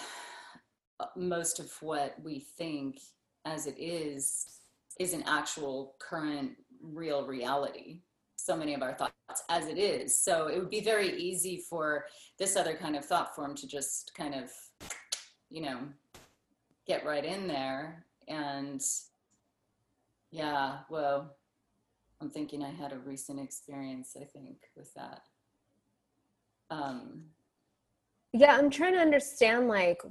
most 1.17 1.59
of 1.59 1.73
what 1.81 2.15
we 2.23 2.39
think 2.39 3.01
as 3.45 3.67
it 3.67 3.77
is 3.77 4.61
is 5.01 5.13
an 5.13 5.25
actual 5.27 5.97
current 5.99 6.53
real 6.81 7.27
reality 7.27 8.01
so 8.49 8.57
many 8.57 8.73
of 8.73 8.83
our 8.83 8.95
thoughts 8.95 9.13
as 9.51 9.67
it 9.67 9.77
is. 9.77 10.19
So 10.19 10.49
it 10.49 10.59
would 10.59 10.71
be 10.71 10.81
very 10.81 11.21
easy 11.21 11.63
for 11.69 12.07
this 12.39 12.57
other 12.57 12.75
kind 12.75 12.97
of 12.97 13.05
thought 13.05 13.35
form 13.35 13.55
to 13.57 13.67
just 13.67 14.15
kind 14.15 14.35
of, 14.35 14.51
you 15.51 15.61
know, 15.61 15.81
get 16.87 17.05
right 17.05 17.25
in 17.25 17.47
there. 17.47 18.07
And 18.27 18.83
yeah, 20.31 20.79
well, 20.89 21.37
I'm 22.21 22.31
thinking 22.31 22.65
I 22.65 22.71
had 22.71 22.93
a 22.93 22.99
recent 22.99 23.41
experience, 23.41 24.17
I 24.21 24.25
think, 24.25 24.57
with 24.77 24.93
that. 24.95 25.23
Um, 26.71 27.25
yeah, 28.33 28.57
I'm 28.57 28.71
trying 28.71 28.95
to 28.95 29.01
understand 29.01 29.69
like 29.69 30.03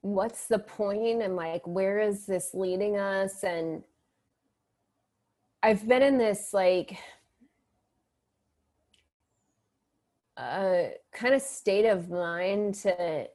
what's 0.00 0.46
the 0.46 0.58
point 0.58 1.22
and 1.22 1.36
like 1.36 1.66
where 1.66 2.00
is 2.00 2.26
this 2.26 2.50
leading 2.54 2.96
us 2.96 3.44
and 3.44 3.84
I've 5.62 5.86
been 5.86 6.02
in 6.02 6.16
this 6.16 6.54
like 6.54 6.96
uh, 10.38 10.84
kind 11.12 11.34
of 11.34 11.42
state 11.42 11.84
of 11.84 12.08
mind 12.08 12.74
to 12.76 13.28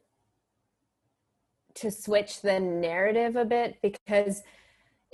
to 1.75 1.91
switch 1.91 2.41
the 2.41 2.59
narrative 2.59 3.35
a 3.35 3.45
bit 3.45 3.77
because 3.81 4.41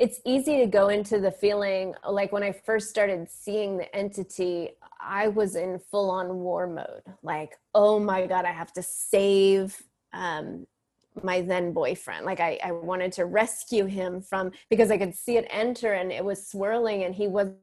it's 0.01 0.19
easy 0.25 0.57
to 0.57 0.65
go 0.65 0.89
into 0.89 1.19
the 1.19 1.31
feeling 1.31 1.93
like 2.09 2.31
when 2.31 2.41
I 2.41 2.51
first 2.51 2.89
started 2.89 3.29
seeing 3.29 3.77
the 3.77 3.95
entity, 3.95 4.69
I 4.99 5.27
was 5.27 5.55
in 5.55 5.77
full 5.77 6.09
on 6.09 6.39
war 6.39 6.65
mode. 6.65 7.03
Like, 7.21 7.51
oh 7.75 7.99
my 7.99 8.25
God, 8.25 8.45
I 8.45 8.51
have 8.51 8.73
to 8.73 8.81
save 8.81 9.79
um, 10.11 10.65
my 11.21 11.41
then 11.41 11.71
boyfriend. 11.71 12.25
Like 12.25 12.39
I, 12.39 12.57
I 12.63 12.71
wanted 12.71 13.11
to 13.13 13.25
rescue 13.25 13.85
him 13.85 14.21
from 14.21 14.49
because 14.71 14.89
i 14.89 14.97
could 14.97 15.13
see 15.13 15.37
it 15.37 15.45
enter 15.51 15.93
and 15.93 16.11
it 16.11 16.25
was 16.25 16.47
swirling 16.47 17.03
and 17.03 17.13
he 17.13 17.27
wasn't 17.27 17.59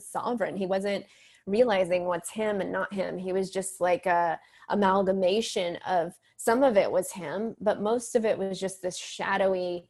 sovereign. 0.00 0.56
He 0.56 0.66
wasn't 0.66 1.06
realizing 1.46 2.06
what's 2.06 2.30
him 2.32 2.60
and 2.60 2.72
not 2.72 2.92
him. 2.92 3.16
He 3.16 3.32
was 3.32 3.48
just 3.48 3.80
like 3.80 4.06
a 4.06 4.40
amalgamation 4.70 5.76
of 5.86 6.14
some 6.36 6.64
of 6.64 6.76
it 6.76 6.90
was 6.90 7.12
him 7.12 7.54
but 7.60 7.80
most 7.80 8.16
of 8.16 8.24
it 8.24 8.36
was 8.36 8.58
just 8.58 8.82
this 8.82 8.96
shadowy 8.96 9.86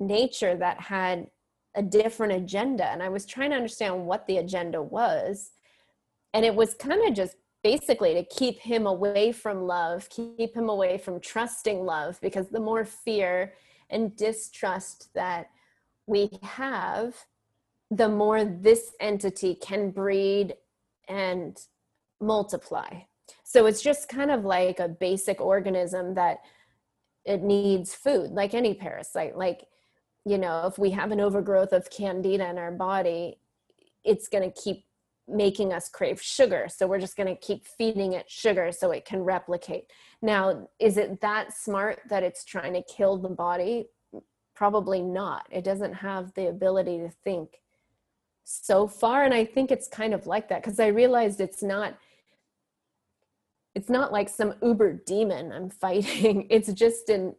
nature 0.00 0.56
that 0.56 0.80
had 0.80 1.28
a 1.74 1.82
different 1.82 2.32
agenda 2.32 2.86
and 2.86 3.02
i 3.02 3.08
was 3.08 3.26
trying 3.26 3.50
to 3.50 3.56
understand 3.56 4.06
what 4.06 4.26
the 4.26 4.38
agenda 4.38 4.80
was 4.80 5.50
and 6.32 6.44
it 6.44 6.54
was 6.54 6.74
kind 6.74 7.06
of 7.06 7.14
just 7.14 7.36
basically 7.66 8.14
to 8.14 8.22
keep 8.22 8.60
him 8.60 8.86
away 8.86 9.32
from 9.32 9.66
love, 9.66 10.08
keep 10.08 10.54
him 10.54 10.68
away 10.68 10.98
from 10.98 11.18
trusting 11.18 11.84
love, 11.84 12.16
because 12.20 12.46
the 12.48 12.60
more 12.60 12.84
fear 12.84 13.54
and 13.90 14.14
distrust 14.14 15.08
that 15.14 15.50
we 16.06 16.30
have, 16.42 17.16
the 17.90 18.08
more 18.08 18.44
this 18.44 18.92
entity 19.00 19.56
can 19.56 19.90
breed 19.90 20.54
and 21.08 21.58
multiply. 22.20 22.88
So 23.42 23.66
it's 23.66 23.82
just 23.82 24.08
kind 24.08 24.30
of 24.30 24.44
like 24.44 24.78
a 24.78 24.88
basic 24.88 25.40
organism 25.40 26.14
that 26.14 26.38
it 27.24 27.42
needs 27.42 27.96
food, 27.96 28.30
like 28.30 28.54
any 28.54 28.74
parasite. 28.74 29.36
Like, 29.36 29.66
you 30.26 30.38
know, 30.38 30.66
if 30.66 30.76
we 30.76 30.90
have 30.90 31.12
an 31.12 31.20
overgrowth 31.20 31.72
of 31.72 31.88
candida 31.88 32.50
in 32.50 32.58
our 32.58 32.72
body, 32.72 33.38
it's 34.04 34.26
going 34.26 34.42
to 34.50 34.60
keep 34.60 34.84
making 35.28 35.72
us 35.72 35.88
crave 35.88 36.20
sugar. 36.20 36.66
So 36.68 36.88
we're 36.88 36.98
just 36.98 37.16
going 37.16 37.28
to 37.28 37.40
keep 37.40 37.64
feeding 37.64 38.12
it 38.12 38.28
sugar 38.28 38.72
so 38.72 38.90
it 38.90 39.04
can 39.04 39.22
replicate. 39.22 39.84
Now, 40.20 40.68
is 40.80 40.96
it 40.96 41.20
that 41.20 41.56
smart 41.56 42.00
that 42.10 42.24
it's 42.24 42.44
trying 42.44 42.72
to 42.74 42.82
kill 42.82 43.18
the 43.18 43.28
body? 43.28 43.86
Probably 44.54 45.00
not. 45.00 45.46
It 45.50 45.62
doesn't 45.62 45.94
have 45.94 46.34
the 46.34 46.48
ability 46.48 46.98
to 46.98 47.10
think 47.22 47.60
so 48.42 48.88
far. 48.88 49.22
And 49.22 49.32
I 49.32 49.44
think 49.44 49.70
it's 49.70 49.86
kind 49.86 50.12
of 50.12 50.26
like 50.26 50.48
that 50.48 50.62
because 50.62 50.80
I 50.80 50.88
realized 50.88 51.40
it's 51.40 51.62
not. 51.62 51.96
It's 53.76 53.90
not 53.90 54.10
like 54.10 54.30
some 54.30 54.54
uber 54.62 54.94
demon 54.94 55.52
I'm 55.52 55.70
fighting. 55.70 56.46
It's 56.50 56.72
just 56.72 57.10
an 57.10 57.36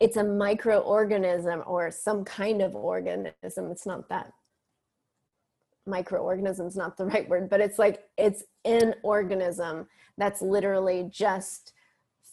it's 0.00 0.16
a 0.16 0.24
microorganism 0.24 1.62
or 1.66 1.90
some 1.90 2.24
kind 2.24 2.62
of 2.62 2.74
organism. 2.74 3.70
It's 3.70 3.86
not 3.86 4.08
that 4.08 4.32
microorganisms 5.86 6.76
not 6.76 6.96
the 6.96 7.04
right 7.12 7.28
word 7.28 7.50
but 7.50 7.60
it's 7.60 7.78
like 7.78 8.04
it's 8.16 8.44
an 8.64 8.94
organism 9.02 9.86
that's 10.16 10.42
literally 10.42 11.08
just 11.10 11.72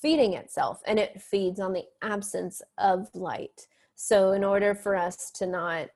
feeding 0.01 0.33
itself 0.33 0.81
and 0.85 0.99
it 0.99 1.21
feeds 1.21 1.59
on 1.59 1.73
the 1.73 1.83
absence 2.01 2.61
of 2.77 3.09
light 3.13 3.67
so 3.95 4.31
in 4.31 4.43
order 4.43 4.75
for 4.75 4.95
us 4.95 5.31
to 5.31 5.45
not 5.45 5.87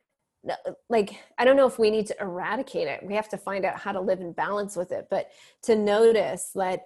like 0.90 1.18
i 1.38 1.46
don't 1.46 1.56
know 1.56 1.68
if 1.68 1.78
we 1.78 1.92
need 1.92 2.08
to 2.08 2.16
eradicate 2.20 2.88
it 2.88 3.04
we 3.04 3.14
have 3.14 3.30
to 3.30 3.38
find 3.38 3.64
out 3.64 3.78
how 3.78 3.92
to 3.92 4.02
live 4.02 4.22
in 4.22 4.32
balance 4.32 4.76
with 4.76 4.92
it 4.92 5.08
but 5.12 5.30
to 5.62 5.76
notice 5.76 6.50
that 6.56 6.82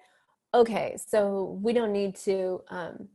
okay 0.54 0.98
so 1.08 1.58
we 1.62 1.72
don't 1.72 1.94
need 1.94 2.16
to 2.16 2.62
um, 2.70 3.08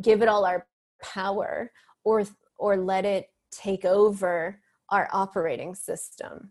give 0.00 0.22
it 0.22 0.28
all 0.28 0.44
our 0.44 0.64
power 1.04 1.70
or 2.04 2.24
or 2.58 2.76
let 2.76 3.04
it 3.04 3.26
take 3.50 3.84
over 3.84 4.60
our 4.90 5.08
operating 5.12 5.74
system. 5.74 6.50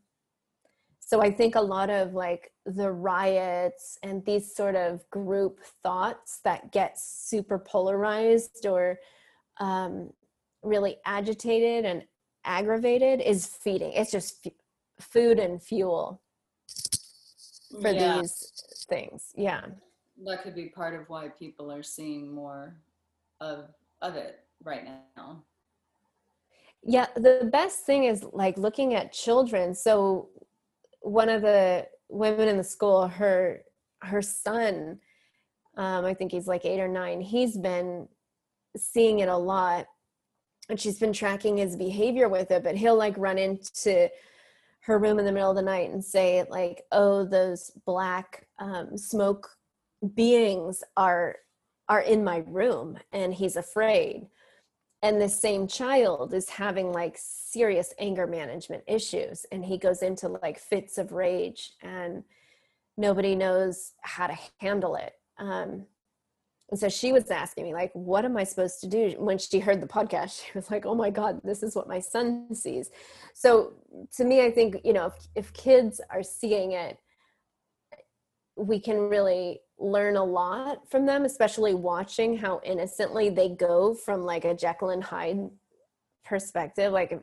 So 1.00 1.22
i 1.22 1.30
think 1.30 1.56
a 1.56 1.62
lot 1.62 1.90
of 1.90 2.14
like 2.14 2.52
the 2.66 2.92
riots 2.92 4.00
and 4.04 4.26
these 4.26 4.56
sort 4.56 4.76
of 4.76 5.08
group 5.10 5.60
thoughts 5.84 6.40
that 6.44 6.72
get 6.72 6.98
super 6.98 7.60
polarized 7.60 8.66
or 8.66 8.98
um, 9.60 10.12
really 10.64 10.98
agitated 11.06 11.86
and 11.86 12.04
aggravated 12.46 13.22
is 13.22 13.46
feeding 13.46 13.92
it's 13.94 14.12
just 14.12 14.46
f- 14.46 14.54
food 15.00 15.40
and 15.40 15.62
fuel 15.62 16.22
for 17.82 17.92
yeah. 17.92 18.22
these 18.22 18.86
things 18.90 19.32
yeah. 19.36 19.66
That 20.26 20.44
could 20.44 20.56
be 20.56 20.70
part 20.70 20.94
of 20.94 21.10
why 21.10 21.30
people 21.30 21.72
are 21.72 21.84
seeing 21.84 22.34
more 22.34 22.78
of 23.42 23.66
of 24.02 24.16
it 24.16 24.43
right 24.64 24.86
now 25.16 25.44
yeah 26.84 27.08
the 27.16 27.50
best 27.52 27.86
thing 27.86 28.06
is 28.06 28.24
like 28.34 28.58
looking 28.58 28.94
at 28.94 29.14
children 29.14 29.74
so 29.74 30.30
one 31.04 31.30
of 31.30 31.42
the 31.42 31.86
women 32.10 32.48
in 32.48 32.58
the 32.58 32.64
school, 32.64 33.08
her 33.08 33.62
her 34.02 34.22
son, 34.22 35.00
um, 35.78 36.06
I 36.06 36.14
think 36.14 36.32
he's 36.32 36.48
like 36.48 36.66
eight 36.66 36.80
or 36.80 36.88
nine, 36.88 37.22
he's 37.22 37.58
been 37.58 38.08
seeing 38.76 39.20
it 39.20 39.30
a 39.30 39.38
lot. 39.38 39.86
And 40.70 40.80
she's 40.80 41.00
been 41.00 41.14
tracking 41.14 41.58
his 41.58 41.76
behavior 41.76 42.30
with 42.30 42.50
it, 42.52 42.64
but 42.64 42.78
he'll 42.78 42.96
like 42.96 43.18
run 43.18 43.38
into 43.38 44.10
her 44.82 44.98
room 44.98 45.20
in 45.20 45.26
the 45.26 45.32
middle 45.32 45.50
of 45.50 45.58
the 45.58 45.62
night 45.62 45.90
and 45.90 46.04
say 46.04 46.46
like, 46.50 46.84
"Oh, 46.92 47.26
those 47.26 47.72
black 47.86 48.48
um, 48.60 48.98
smoke 48.98 49.50
beings 50.16 50.84
are 50.96 51.38
are 51.90 52.02
in 52.02 52.24
my 52.24 52.44
room," 52.48 52.98
and 53.12 53.34
he's 53.34 53.58
afraid 53.58 54.28
and 55.04 55.22
the 55.22 55.30
same 55.30 55.68
child 55.68 56.34
is 56.34 56.50
having 56.50 56.94
like 56.94 57.18
serious 57.20 57.94
anger 58.00 58.26
management 58.26 58.84
issues 58.88 59.46
and 59.52 59.64
he 59.64 59.78
goes 59.78 60.02
into 60.02 60.30
like 60.30 60.58
fits 60.58 60.98
of 60.98 61.12
rage 61.12 61.74
and 61.82 62.24
nobody 62.98 63.36
knows 63.36 63.92
how 64.02 64.28
to 64.28 64.38
handle 64.60 64.96
it. 64.96 65.14
Um, 65.38 65.86
and 66.72 66.80
so 66.80 66.88
she 66.88 67.12
was 67.12 67.30
asking 67.30 67.66
me 67.66 67.74
like 67.74 67.92
what 67.94 68.24
am 68.24 68.38
i 68.38 68.46
supposed 68.46 68.80
to 68.80 68.88
do? 68.88 69.14
When 69.20 69.38
she 69.38 69.60
heard 69.60 69.82
the 69.82 69.88
podcast 69.88 70.46
she 70.46 70.58
was 70.58 70.72
like 70.72 70.86
oh 70.86 70.96
my 70.96 71.10
god 71.10 71.42
this 71.44 71.62
is 71.62 71.76
what 71.76 71.88
my 71.88 72.00
son 72.00 72.56
sees. 72.56 72.90
So 73.34 73.74
to 74.16 74.24
me, 74.24 74.44
I 74.44 74.52
think, 74.52 74.78
you 74.86 74.94
know, 74.94 75.08
if, 75.08 75.28
if 75.36 75.54
kids 75.54 76.00
are 76.10 76.24
seeing 76.24 76.72
it, 76.72 76.98
we 78.56 78.80
can 78.80 78.98
really 79.10 79.60
learn 79.80 80.16
a 80.16 80.24
lot 80.24 80.90
from 80.90 81.06
them, 81.06 81.26
especially 81.26 81.74
watching 81.74 82.38
how 82.38 82.62
innocently 82.64 83.30
they 83.30 83.50
go 83.50 83.94
from 83.94 84.24
like 84.24 84.46
a 84.46 84.54
Jekyll 84.54 84.90
and 84.90 85.04
Hyde 85.04 85.50
perspective. 86.24 86.92
Like 86.94 87.20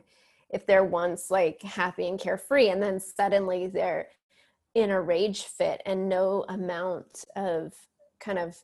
if, 0.51 0.65
they're 0.65 0.83
once 0.83 1.31
like 1.31 1.61
happy 1.61 2.07
and 2.07 2.19
carefree 2.19 2.69
and 2.69 2.83
then 2.83 2.99
suddenly 2.99 3.67
they're 3.67 4.07
in 4.75 4.91
a 4.91 5.01
rage 5.01 5.43
fit 5.43 5.81
and 5.85 6.07
no 6.09 6.45
amount 6.49 7.25
of 7.35 7.73
kind 8.19 8.37
of 8.37 8.55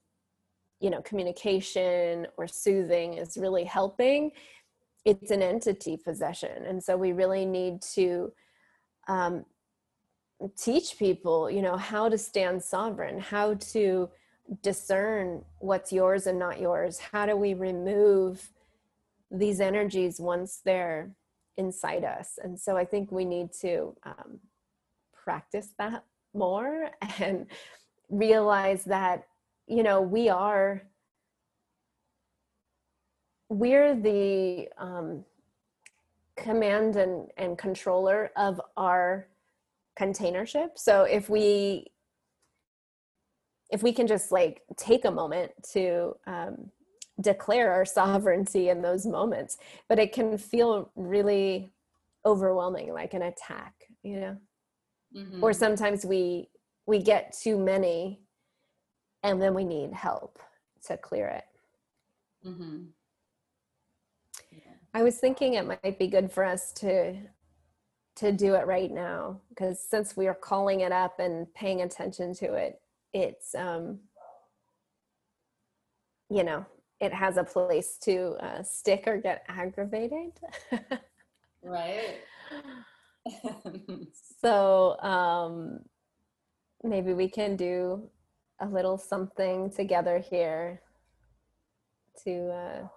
you 0.80 0.90
know 0.90 1.02
communication 1.02 2.28
or 2.38 2.48
soothing 2.48 3.14
is 3.14 3.36
really 3.38 3.64
helping 3.64 4.32
it's 5.06 5.32
an 5.32 5.42
entity 5.42 5.98
possession 5.98 6.66
and 6.66 6.82
so 6.82 6.96
we 6.96 7.12
really 7.12 7.46
need 7.46 7.82
to 7.82 8.32
um, 9.08 9.44
teach 10.56 10.98
people 11.00 11.50
you 11.50 11.62
know 11.62 11.78
how 11.78 12.08
to 12.08 12.18
stand 12.18 12.62
sovereign 12.62 13.20
how 13.20 13.56
to 13.56 14.10
discern 14.62 15.44
what's 15.60 15.92
yours 15.92 16.28
and 16.28 16.40
not 16.40 16.60
yours. 16.60 17.00
How 17.00 17.26
do 17.26 17.36
we 17.36 17.54
remove 17.54 18.50
these 19.30 19.60
energies 19.60 20.20
once 20.20 20.62
they're 20.64 21.12
inside 21.58 22.04
us? 22.04 22.40
And 22.42 22.60
so 22.60 22.78
i 22.78 22.86
think 22.86 23.12
we 23.12 23.26
need 23.26 23.52
to 23.62 23.96
um, 24.04 24.40
practice 25.14 25.74
that 25.78 26.04
more 26.34 26.90
and 27.20 27.48
realize 28.10 28.86
that 28.86 29.28
you 29.68 29.84
know 29.84 30.00
we 30.02 30.30
are 30.30 30.82
we're 33.50 33.96
the 33.96 34.68
um, 34.78 35.24
command 36.36 36.96
and, 36.96 37.30
and 37.38 37.58
controller 37.58 38.32
of 38.36 38.62
our 38.76 39.28
containership 40.00 40.70
so 40.76 41.04
if 41.04 41.30
we 41.30 41.88
if 43.70 43.84
we 43.84 43.92
can 43.92 44.08
just 44.08 44.32
like 44.32 44.62
take 44.78 45.06
a 45.06 45.12
moment 45.12 45.52
to 45.74 46.16
um, 46.26 46.72
declare 47.20 47.72
our 47.72 47.86
sovereignty 47.86 48.70
in 48.70 48.82
those 48.82 49.06
moments 49.06 49.58
but 49.90 50.00
it 50.00 50.14
can 50.14 50.38
feel 50.38 50.92
really 50.96 51.72
overwhelming 52.26 52.94
like 52.94 53.14
an 53.14 53.24
attack 53.24 53.74
you 54.04 54.20
know 54.20 54.38
mm-hmm. 55.16 55.44
or 55.44 55.52
sometimes 55.54 56.06
we 56.06 56.48
we 56.86 57.00
get 57.00 57.36
too 57.42 57.58
many 57.58 58.22
and 59.24 59.42
then 59.42 59.54
we 59.54 59.64
need 59.64 59.92
help 59.94 60.40
to 60.86 60.96
clear 60.98 61.28
it 61.28 62.48
mm-hmm. 62.48 62.84
yeah. 64.52 64.74
i 64.94 65.02
was 65.02 65.18
thinking 65.18 65.56
it 65.56 65.66
might 65.66 65.98
be 65.98 66.08
good 66.08 66.32
for 66.32 66.44
us 66.44 66.72
to 66.72 67.16
to 68.18 68.32
do 68.32 68.56
it 68.56 68.68
right 68.68 68.92
now 68.92 69.40
because 69.50 69.80
since 69.80 70.18
we 70.18 70.28
are 70.28 70.34
calling 70.36 70.82
it 70.82 70.92
up 70.92 71.20
and 71.20 71.52
paying 71.54 71.82
attention 71.82 72.34
to 72.34 72.54
it 72.54 72.82
it's 73.14 73.56
um 73.56 74.00
you 76.30 76.44
know 76.44 76.66
it 77.00 77.14
has 77.14 77.38
a 77.38 77.44
place 77.44 77.98
to 78.00 78.36
uh, 78.40 78.64
stick 78.64 79.04
or 79.06 79.18
get 79.18 79.46
aggravated. 79.48 80.32
Right. 81.64 82.22
So 84.40 85.00
um 85.00 85.80
maybe 86.84 87.14
we 87.14 87.28
can 87.28 87.56
do 87.56 88.08
a 88.60 88.68
little 88.68 88.98
something 88.98 89.72
together 89.72 90.20
here 90.20 90.82
to 92.24 92.50
uh 92.52 92.88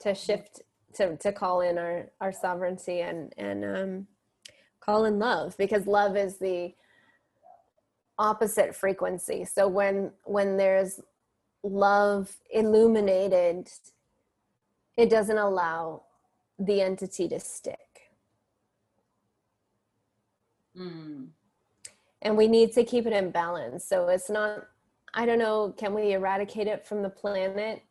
to 0.00 0.14
shift 0.14 0.62
to 0.94 1.16
to 1.16 1.32
call 1.32 1.60
in 1.60 1.78
our 1.78 2.10
our 2.20 2.32
sovereignty 2.32 3.00
and 3.00 3.32
and 3.36 3.64
um 3.64 4.06
call 4.80 5.04
in 5.04 5.18
love 5.18 5.56
because 5.56 5.86
love 5.86 6.16
is 6.16 6.38
the 6.38 6.74
opposite 8.18 8.74
frequency. 8.74 9.44
So 9.44 9.66
when 9.68 10.12
when 10.24 10.56
there's 10.56 11.00
love 11.62 12.36
illuminated 12.50 13.68
it 14.96 15.08
doesn't 15.08 15.38
allow 15.38 16.02
the 16.58 16.80
entity 16.80 17.28
to 17.28 17.40
stick. 17.40 17.78
Mm. 20.78 21.28
and 22.22 22.36
we 22.36 22.46
need 22.46 22.72
to 22.72 22.84
keep 22.84 23.06
it 23.06 23.12
in 23.12 23.30
balance. 23.32 23.84
So 23.84 24.08
it's 24.08 24.30
not 24.30 24.68
i 25.14 25.26
don't 25.26 25.38
know 25.38 25.74
can 25.76 25.92
we 25.92 26.12
eradicate 26.12 26.68
it 26.68 26.86
from 26.86 27.02
the 27.02 27.10
planet 27.10 27.82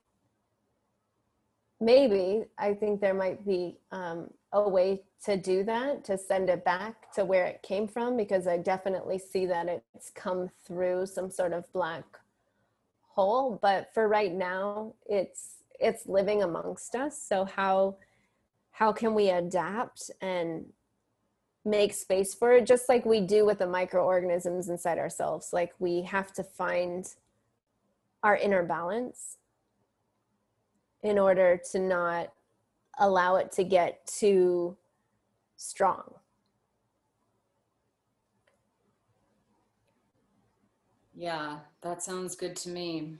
maybe 1.79 2.43
i 2.57 2.73
think 2.73 2.99
there 2.99 3.13
might 3.13 3.45
be 3.45 3.77
um, 3.91 4.29
a 4.53 4.69
way 4.69 5.01
to 5.23 5.37
do 5.37 5.63
that 5.63 6.03
to 6.03 6.17
send 6.17 6.49
it 6.49 6.63
back 6.65 7.11
to 7.11 7.23
where 7.25 7.45
it 7.45 7.61
came 7.61 7.87
from 7.87 8.17
because 8.17 8.47
i 8.47 8.57
definitely 8.57 9.19
see 9.19 9.45
that 9.45 9.67
it's 9.95 10.09
come 10.09 10.49
through 10.65 11.05
some 11.05 11.29
sort 11.29 11.53
of 11.53 11.71
black 11.73 12.05
hole. 13.19 13.59
But 13.61 13.93
for 13.93 14.07
right 14.07 14.33
now 14.33 14.93
it's 15.05 15.63
it's 15.79 16.07
living 16.07 16.41
amongst 16.43 16.95
us. 16.95 17.21
So 17.21 17.45
how 17.45 17.97
how 18.71 18.93
can 18.93 19.13
we 19.13 19.29
adapt 19.29 20.09
and 20.21 20.65
make 21.65 21.93
space 21.93 22.33
for 22.33 22.53
it? 22.53 22.65
Just 22.65 22.87
like 22.87 23.05
we 23.05 23.19
do 23.19 23.45
with 23.45 23.59
the 23.59 23.67
microorganisms 23.67 24.69
inside 24.69 24.97
ourselves. 24.97 25.49
Like 25.51 25.73
we 25.79 26.03
have 26.03 26.31
to 26.33 26.43
find 26.43 27.13
our 28.23 28.37
inner 28.37 28.63
balance 28.63 29.37
in 31.03 31.17
order 31.17 31.59
to 31.71 31.79
not 31.79 32.33
allow 32.99 33.35
it 33.37 33.51
to 33.53 33.63
get 33.63 34.05
too 34.05 34.75
strong. 35.55 36.13
Yeah, 41.15 41.59
that 41.81 42.01
sounds 42.01 42.35
good 42.35 42.55
to 42.57 42.69
me. 42.69 43.17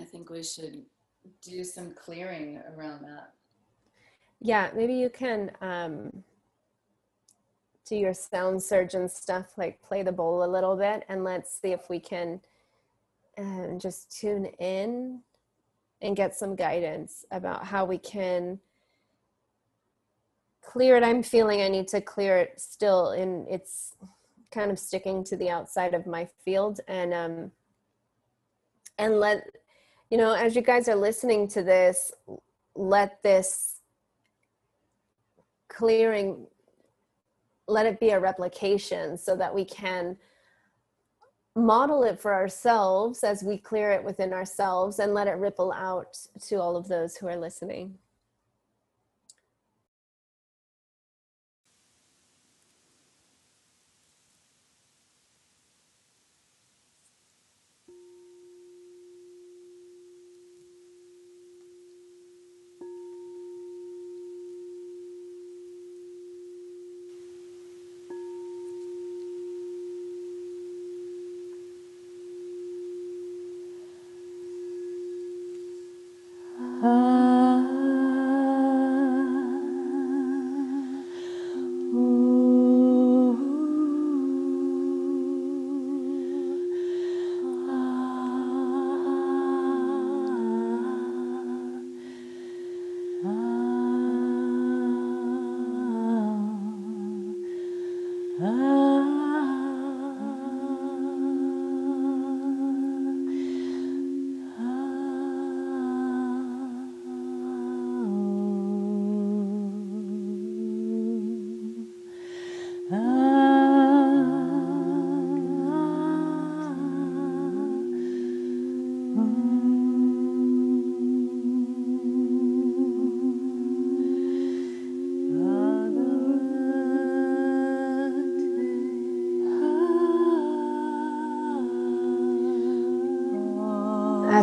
I 0.00 0.04
think 0.04 0.30
we 0.30 0.42
should 0.42 0.84
do 1.42 1.64
some 1.64 1.92
clearing 1.92 2.60
around 2.76 3.02
that. 3.02 3.32
Yeah, 4.40 4.70
maybe 4.74 4.94
you 4.94 5.10
can 5.10 5.50
um, 5.60 6.22
do 7.84 7.96
your 7.96 8.14
sound 8.14 8.62
surgeon 8.62 9.08
stuff, 9.08 9.58
like 9.58 9.82
play 9.82 10.02
the 10.02 10.12
bowl 10.12 10.44
a 10.44 10.46
little 10.46 10.76
bit, 10.76 11.04
and 11.08 11.24
let's 11.24 11.60
see 11.60 11.72
if 11.72 11.88
we 11.90 12.00
can 12.00 12.40
uh, 13.38 13.78
just 13.78 14.16
tune 14.16 14.46
in 14.58 15.20
and 16.02 16.16
get 16.16 16.34
some 16.34 16.56
guidance 16.56 17.24
about 17.30 17.64
how 17.64 17.84
we 17.84 17.96
can 17.96 18.58
clear 20.62 20.96
it. 20.96 21.02
I'm 21.02 21.22
feeling 21.22 21.62
I 21.62 21.68
need 21.68 21.88
to 21.88 22.00
clear 22.00 22.38
it 22.38 22.60
still, 22.60 23.10
and 23.10 23.46
it's 23.48 23.94
kind 24.50 24.70
of 24.70 24.78
sticking 24.78 25.24
to 25.24 25.36
the 25.36 25.48
outside 25.48 25.94
of 25.94 26.06
my 26.06 26.28
field, 26.44 26.80
and 26.88 27.14
um, 27.14 27.52
and 28.98 29.18
let 29.18 29.46
you 30.10 30.18
know 30.18 30.32
as 30.32 30.54
you 30.56 30.62
guys 30.62 30.88
are 30.88 30.96
listening 30.96 31.48
to 31.48 31.62
this, 31.62 32.12
let 32.74 33.22
this 33.22 33.76
clearing 35.68 36.46
let 37.68 37.86
it 37.86 38.00
be 38.00 38.10
a 38.10 38.20
replication 38.20 39.16
so 39.16 39.36
that 39.36 39.54
we 39.54 39.64
can 39.64 40.16
model 41.54 42.02
it 42.04 42.20
for 42.20 42.32
ourselves 42.32 43.22
as 43.22 43.42
we 43.42 43.58
clear 43.58 43.90
it 43.92 44.02
within 44.02 44.32
ourselves 44.32 44.98
and 44.98 45.12
let 45.12 45.28
it 45.28 45.32
ripple 45.32 45.72
out 45.72 46.16
to 46.40 46.56
all 46.56 46.76
of 46.76 46.88
those 46.88 47.16
who 47.16 47.26
are 47.28 47.36
listening. 47.36 47.98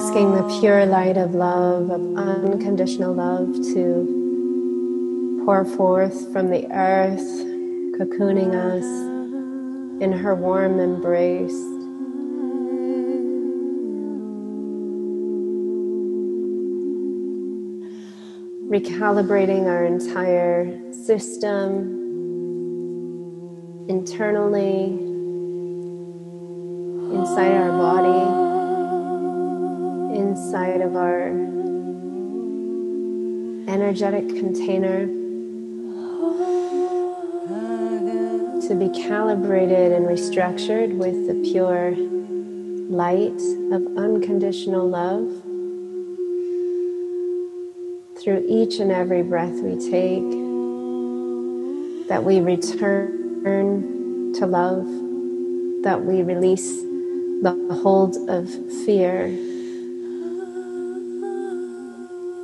Asking 0.10 0.34
the 0.34 0.60
pure 0.60 0.88
light 0.88 1.18
of 1.18 1.36
love, 1.36 1.92
of 1.92 2.02
unconditional 2.18 3.14
love, 3.14 3.54
to 3.54 5.44
pour 5.46 5.64
forth 5.64 6.34
from 6.34 6.50
the 6.50 6.66
earth, 6.72 7.22
cocooning 7.96 8.56
us 8.56 10.02
in 10.02 10.12
her 10.12 10.34
warm 10.34 10.80
embrace. 10.80 11.54
Recalibrating 18.68 19.68
our 19.68 19.86
entire 19.86 20.92
system 20.92 21.86
internally, 23.88 24.86
inside 27.14 27.54
our 27.58 27.78
body, 27.78 28.49
inside 30.30 30.80
of 30.82 30.96
our 30.96 31.30
energetic 33.68 34.30
container 34.30 35.08
to 38.62 38.76
be 38.76 38.90
calibrated 38.90 39.92
and 39.92 40.06
restructured 40.06 40.96
with 40.96 41.26
the 41.26 41.34
pure 41.52 41.96
light 42.96 43.42
of 43.74 43.88
unconditional 43.98 44.88
love. 44.88 45.28
Through 48.22 48.46
each 48.48 48.78
and 48.78 48.92
every 48.92 49.24
breath 49.24 49.64
we 49.64 49.80
take, 49.90 50.30
that 52.08 52.24
we 52.24 52.40
return 52.40 54.34
to 54.36 54.46
love, 54.46 54.86
that 55.82 56.06
we 56.06 56.22
release 56.22 56.84
the 57.42 57.80
hold 57.82 58.16
of 58.30 58.48
fear, 58.86 59.36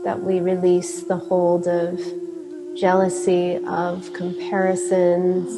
that 0.05 0.23
we 0.23 0.39
release 0.39 1.01
the 1.01 1.17
hold 1.17 1.67
of 1.67 1.99
jealousy, 2.77 3.57
of 3.65 4.13
comparisons. 4.13 5.49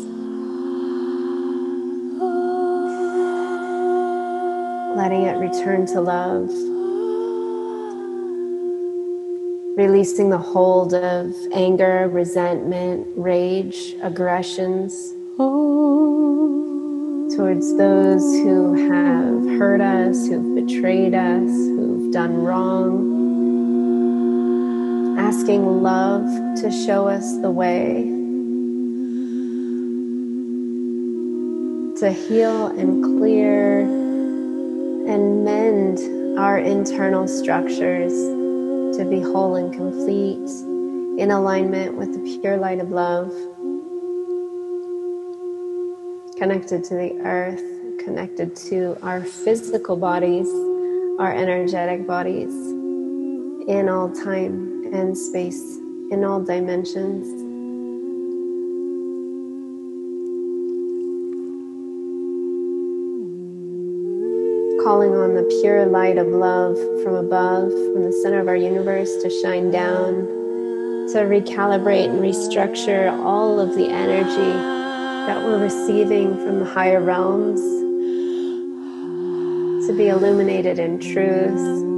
Letting 4.97 5.23
it 5.23 5.37
return 5.37 5.85
to 5.87 5.99
love. 5.99 6.49
Releasing 9.77 10.29
the 10.29 10.37
hold 10.37 10.93
of 10.93 11.35
anger, 11.51 12.07
resentment, 12.07 13.05
rage, 13.17 13.95
aggressions 14.01 15.13
towards 17.35 17.75
those 17.75 18.23
who 18.23 18.73
have 18.89 19.59
hurt 19.59 19.81
us, 19.81 20.27
who've 20.27 20.55
betrayed 20.55 21.13
us, 21.13 21.49
who've 21.49 22.11
done 22.11 22.43
wrong. 22.43 23.06
Asking 25.27 25.83
love 25.83 26.23
to 26.61 26.71
show 26.71 27.09
us 27.09 27.37
the 27.39 27.51
way 27.51 28.03
to 31.99 32.11
heal 32.13 32.67
and 32.67 33.03
clear 33.03 33.81
and 33.81 35.43
mend 35.43 36.39
our 36.39 36.57
internal 36.59 37.27
structures 37.27 38.13
to 38.97 39.05
be 39.09 39.19
whole 39.19 39.57
and 39.57 39.73
complete 39.73 40.49
in 41.21 41.31
alignment 41.31 41.97
with 41.97 42.13
the 42.13 42.39
pure 42.39 42.55
light 42.55 42.79
of 42.79 42.91
love 42.91 43.33
connected 46.37 46.85
to 46.85 46.95
the 46.95 47.19
earth, 47.25 47.61
connected 47.99 48.55
to 48.55 48.97
our 49.01 49.19
physical 49.19 49.97
bodies, 49.97 50.47
our 51.19 51.33
energetic 51.33 52.07
bodies, 52.07 52.53
in 53.67 53.89
all 53.89 54.09
time 54.09 54.76
and 54.93 55.17
space, 55.17 55.77
in 56.11 56.23
all 56.23 56.41
dimensions. 56.41 57.27
Calling 64.83 65.13
on 65.15 65.35
the 65.35 65.43
pure 65.61 65.85
light 65.85 66.17
of 66.17 66.27
love 66.27 66.77
from 67.03 67.15
above, 67.15 67.69
from 67.71 68.03
the 68.03 68.13
center 68.23 68.39
of 68.39 68.47
our 68.47 68.55
universe 68.55 69.15
to 69.21 69.29
shine 69.29 69.69
down, 69.71 70.27
to 71.11 71.19
recalibrate 71.23 72.09
and 72.09 72.19
restructure 72.19 73.11
all 73.23 73.59
of 73.59 73.75
the 73.75 73.89
energy 73.89 74.53
that 75.27 75.43
we're 75.43 75.61
receiving 75.61 76.35
from 76.37 76.59
the 76.59 76.65
higher 76.65 77.01
realms 77.01 77.59
to 79.87 79.93
be 79.97 80.07
illuminated 80.09 80.79
in 80.79 80.99
truth. 80.99 81.96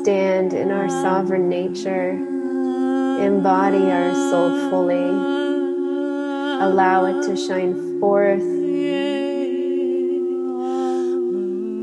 Stand 0.00 0.54
in 0.54 0.70
our 0.70 0.88
sovereign 0.88 1.50
nature, 1.50 2.10
embody 2.10 3.90
our 3.90 4.14
soul 4.14 4.70
fully, 4.70 5.10
allow 6.64 7.04
it 7.04 7.22
to 7.26 7.36
shine 7.36 8.00
forth 8.00 8.40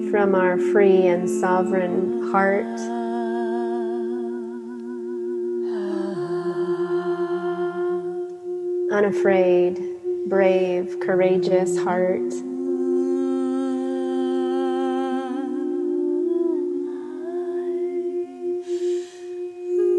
from 0.10 0.34
our 0.34 0.58
free 0.58 1.06
and 1.06 1.30
sovereign 1.30 2.32
heart. 2.32 2.65
Unafraid, 8.91 9.80
brave, 10.27 10.99
courageous 11.01 11.77
heart. 11.77 12.34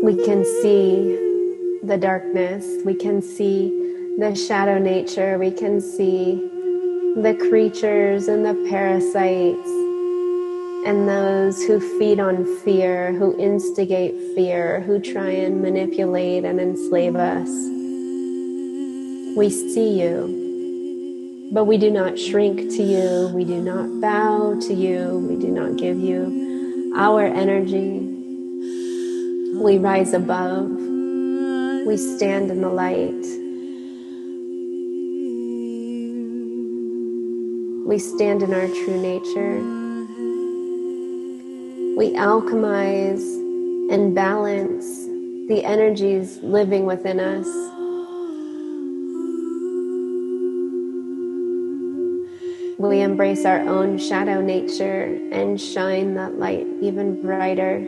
We 0.08 0.16
can 0.24 0.42
see 0.62 1.78
the 1.82 1.98
darkness, 1.98 2.64
we 2.82 2.94
can 2.94 3.20
see 3.20 3.68
the 4.18 4.34
shadow 4.34 4.78
nature, 4.78 5.36
we 5.38 5.50
can 5.50 5.82
see 5.82 6.36
the 7.14 7.36
creatures 7.50 8.26
and 8.26 8.42
the 8.42 8.54
parasites 8.70 9.68
and 10.88 11.06
those 11.06 11.62
who 11.62 11.78
feed 11.98 12.20
on 12.20 12.46
fear, 12.60 13.12
who 13.12 13.38
instigate 13.38 14.14
fear, 14.34 14.80
who 14.80 14.98
try 14.98 15.28
and 15.28 15.60
manipulate 15.60 16.46
and 16.46 16.58
enslave 16.58 17.14
us. 17.14 17.50
We 19.36 19.50
see 19.50 20.00
you, 20.00 21.50
but 21.52 21.64
we 21.64 21.76
do 21.76 21.90
not 21.90 22.18
shrink 22.18 22.74
to 22.76 22.82
you, 22.82 23.30
we 23.34 23.44
do 23.44 23.60
not 23.60 24.00
bow 24.00 24.58
to 24.58 24.72
you, 24.72 25.18
we 25.28 25.36
do 25.36 25.48
not 25.48 25.76
give 25.76 25.98
you 25.98 26.94
our 26.96 27.26
energy. 27.26 27.97
We 29.62 29.78
rise 29.78 30.12
above, 30.12 30.70
we 30.70 31.96
stand 31.96 32.50
in 32.50 32.60
the 32.60 32.68
light. 32.68 33.24
We 37.86 37.98
stand 37.98 38.42
in 38.42 38.52
our 38.54 38.68
true 38.68 39.00
nature 39.00 39.78
we 41.98 42.12
alchemize 42.12 43.24
and 43.90 44.14
balance 44.14 45.06
the 45.48 45.64
energies 45.64 46.38
living 46.44 46.86
within 46.86 47.18
us. 47.18 47.48
We 52.78 53.00
embrace 53.00 53.44
our 53.44 53.58
own 53.62 53.98
shadow 53.98 54.40
nature 54.40 55.20
and 55.32 55.60
shine 55.60 56.14
that 56.14 56.38
light 56.38 56.68
even 56.80 57.20
brighter. 57.20 57.84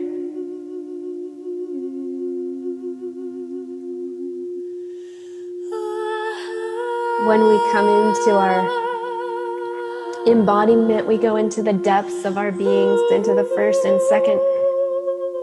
When 7.27 7.47
we 7.47 7.59
come 7.71 7.87
into 7.87 8.31
our 8.31 8.65
embodiment, 10.25 11.05
we 11.05 11.19
go 11.19 11.35
into 11.35 11.61
the 11.61 11.71
depths 11.71 12.25
of 12.25 12.35
our 12.35 12.51
beings, 12.51 12.99
into 13.11 13.35
the 13.35 13.43
first 13.55 13.85
and 13.85 14.01
second 14.09 14.41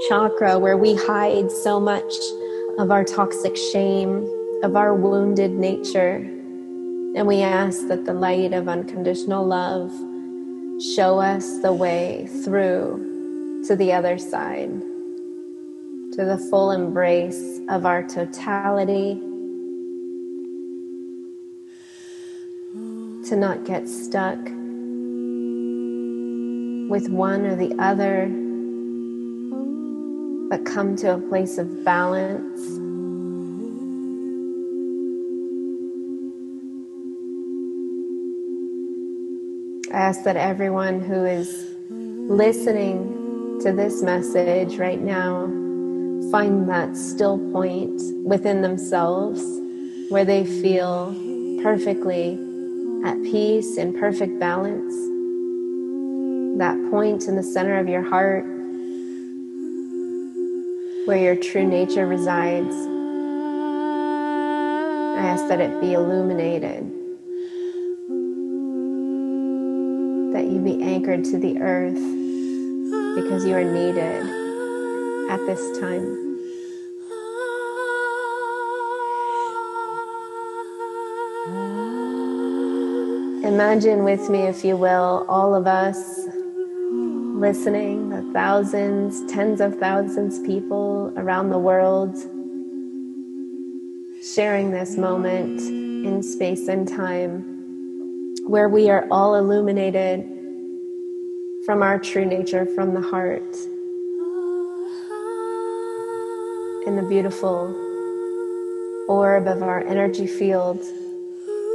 chakra, 0.08 0.58
where 0.58 0.76
we 0.76 0.96
hide 0.96 1.52
so 1.52 1.78
much 1.78 2.12
of 2.78 2.90
our 2.90 3.04
toxic 3.04 3.56
shame, 3.56 4.28
of 4.64 4.74
our 4.74 4.92
wounded 4.92 5.52
nature. 5.52 6.16
And 6.16 7.28
we 7.28 7.42
ask 7.42 7.86
that 7.86 8.04
the 8.04 8.12
light 8.12 8.52
of 8.52 8.68
unconditional 8.68 9.46
love 9.46 9.92
show 10.96 11.20
us 11.20 11.60
the 11.60 11.72
way 11.72 12.26
through 12.42 13.62
to 13.68 13.76
the 13.76 13.92
other 13.92 14.18
side, 14.18 14.70
to 16.12 16.24
the 16.24 16.44
full 16.50 16.72
embrace 16.72 17.60
of 17.68 17.86
our 17.86 18.02
totality. 18.02 19.22
to 23.28 23.36
not 23.36 23.62
get 23.66 23.86
stuck 23.86 24.38
with 26.88 27.10
one 27.10 27.44
or 27.44 27.54
the 27.56 27.74
other, 27.78 28.26
but 30.48 30.64
come 30.64 30.96
to 30.96 31.12
a 31.12 31.18
place 31.18 31.58
of 31.58 31.84
balance. 31.84 32.60
I 39.92 39.98
ask 39.98 40.22
that 40.22 40.36
everyone 40.36 41.00
who 41.00 41.26
is 41.26 41.74
listening 41.90 43.58
to 43.62 43.72
this 43.72 44.02
message 44.02 44.78
right 44.78 45.02
now 45.02 45.46
find 46.30 46.66
that 46.70 46.96
still 46.96 47.38
point 47.52 48.00
within 48.24 48.62
themselves 48.62 49.42
where 50.08 50.24
they 50.24 50.46
feel 50.46 51.14
perfectly 51.62 52.47
at 53.04 53.22
peace 53.22 53.76
in 53.76 53.92
perfect 53.92 54.38
balance. 54.38 54.94
That 56.58 56.76
point 56.90 57.28
in 57.28 57.36
the 57.36 57.42
center 57.42 57.78
of 57.78 57.88
your 57.88 58.02
heart 58.02 58.44
where 61.06 61.18
your 61.18 61.36
true 61.36 61.66
nature 61.66 62.06
resides. 62.06 62.74
I 65.16 65.20
ask 65.22 65.48
that 65.48 65.60
it 65.60 65.80
be 65.80 65.94
illuminated 65.94 66.92
that 70.32 70.44
you 70.44 70.60
be 70.60 70.82
anchored 70.82 71.24
to 71.24 71.38
the 71.38 71.58
earth 71.60 71.94
because 73.16 73.44
you 73.44 73.54
are 73.54 73.64
needed 73.64 74.22
at 75.30 75.44
this 75.46 75.78
time. 75.78 76.27
Imagine 83.48 84.04
with 84.04 84.28
me, 84.28 84.42
if 84.42 84.62
you 84.62 84.76
will, 84.76 85.24
all 85.26 85.54
of 85.54 85.66
us 85.66 86.26
listening, 86.92 88.10
the 88.10 88.20
thousands, 88.34 89.24
tens 89.32 89.62
of 89.62 89.78
thousands 89.78 90.38
people 90.40 91.14
around 91.16 91.48
the 91.48 91.58
world 91.58 92.14
sharing 94.22 94.70
this 94.70 94.98
moment 94.98 95.60
in 95.62 96.22
space 96.22 96.68
and 96.68 96.86
time 96.86 98.34
where 98.46 98.68
we 98.68 98.90
are 98.90 99.08
all 99.10 99.34
illuminated 99.34 100.28
from 101.64 101.82
our 101.82 101.98
true 101.98 102.26
nature, 102.26 102.66
from 102.66 102.92
the 102.92 103.00
heart, 103.00 103.56
in 106.86 106.96
the 106.96 107.06
beautiful 107.08 107.74
orb 109.08 109.48
of 109.48 109.62
our 109.62 109.80
energy 109.80 110.26
field, 110.26 110.84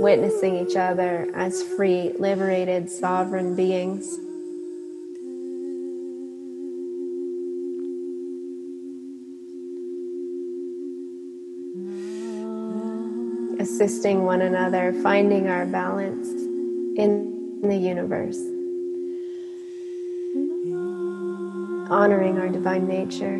witnessing 0.03 0.57
each 0.57 0.75
other 0.75 1.29
as 1.33 1.63
free, 1.63 2.11
liberated, 2.19 2.89
sovereign 2.89 3.55
beings. 3.55 4.19
Assisting 13.61 14.25
one 14.25 14.41
another, 14.41 14.91
finding 15.01 15.47
our 15.47 15.65
balance 15.65 16.27
in 16.97 17.61
the 17.63 17.77
universe, 17.77 18.41
honoring 21.89 22.37
our 22.39 22.49
divine 22.49 22.85
nature, 22.89 23.39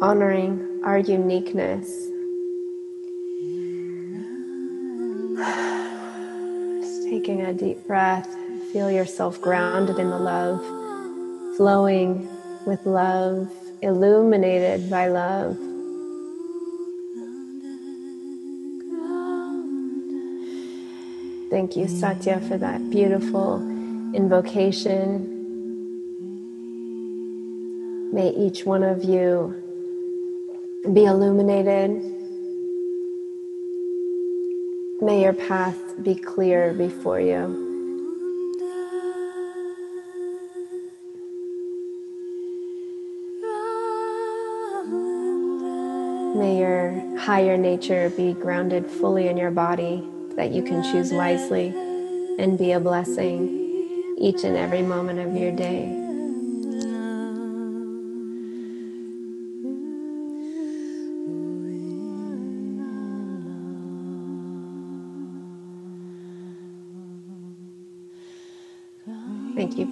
honoring 0.00 0.80
our 0.84 0.98
uniqueness. 0.98 2.10
Taking 7.10 7.42
a 7.42 7.52
deep 7.52 7.86
breath, 7.86 8.28
feel 8.72 8.90
yourself 8.90 9.40
grounded 9.40 9.98
in 9.98 10.10
the 10.10 10.18
love, 10.18 10.60
flowing 11.56 12.28
with 12.66 12.84
love, 12.84 13.48
illuminated 13.80 14.90
by 14.90 15.06
love. 15.06 15.56
Thank 21.48 21.76
you, 21.76 21.86
Satya, 21.86 22.40
for 22.40 22.58
that 22.58 22.90
beautiful 22.90 23.60
invocation. 24.12 25.32
May 28.12 28.30
each 28.30 28.66
one 28.66 28.82
of 28.82 29.04
you 29.04 29.54
be 30.92 31.04
illuminated. 31.04 32.15
May 35.00 35.22
your 35.22 35.34
path 35.34 35.76
be 36.02 36.14
clear 36.14 36.72
before 36.72 37.20
you. 37.20 37.64
May 46.34 46.58
your 46.58 47.18
higher 47.18 47.58
nature 47.58 48.08
be 48.10 48.32
grounded 48.32 48.86
fully 48.86 49.28
in 49.28 49.36
your 49.36 49.50
body 49.50 50.02
that 50.36 50.52
you 50.52 50.62
can 50.62 50.82
choose 50.82 51.12
wisely 51.12 51.74
and 52.38 52.56
be 52.56 52.72
a 52.72 52.80
blessing 52.80 54.14
each 54.16 54.44
and 54.44 54.56
every 54.56 54.82
moment 54.82 55.18
of 55.18 55.36
your 55.36 55.52
day. 55.52 56.05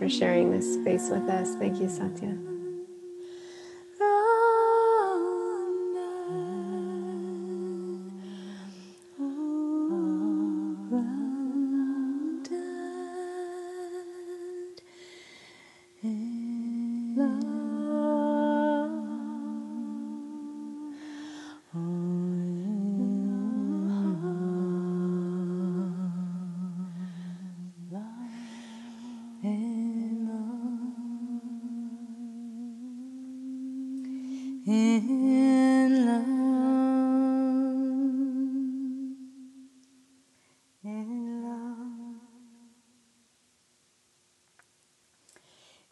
For 0.04 0.10
sharing 0.10 0.50
this 0.50 0.74
space 0.74 1.08
with 1.08 1.26
us. 1.30 1.54
Thank 1.54 1.80
you, 1.80 1.88
Satya. 1.88 2.36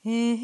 Thank 0.05 0.43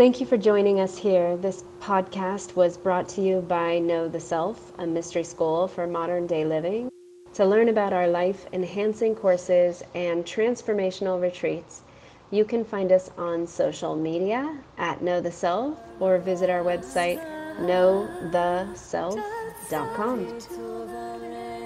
Thank 0.00 0.16
you 0.18 0.24
for 0.24 0.38
joining 0.38 0.80
us 0.80 0.96
here. 0.96 1.36
This 1.36 1.62
podcast 1.78 2.56
was 2.56 2.78
brought 2.78 3.06
to 3.10 3.20
you 3.20 3.42
by 3.42 3.78
Know 3.78 4.08
the 4.08 4.18
Self, 4.18 4.72
a 4.78 4.86
mystery 4.86 5.24
school 5.24 5.68
for 5.68 5.86
modern 5.86 6.26
day 6.26 6.46
living. 6.46 6.90
To 7.34 7.44
learn 7.44 7.68
about 7.68 7.92
our 7.92 8.08
life 8.08 8.46
enhancing 8.54 9.14
courses 9.14 9.82
and 9.94 10.24
transformational 10.24 11.20
retreats, 11.20 11.82
you 12.30 12.46
can 12.46 12.64
find 12.64 12.92
us 12.92 13.10
on 13.18 13.46
social 13.46 13.94
media 13.94 14.56
at 14.78 15.02
Know 15.02 15.20
the 15.20 15.30
Self 15.30 15.78
or 16.00 16.16
visit 16.16 16.48
our 16.48 16.62
website 16.62 17.20
knowtheself.com. 17.58 20.40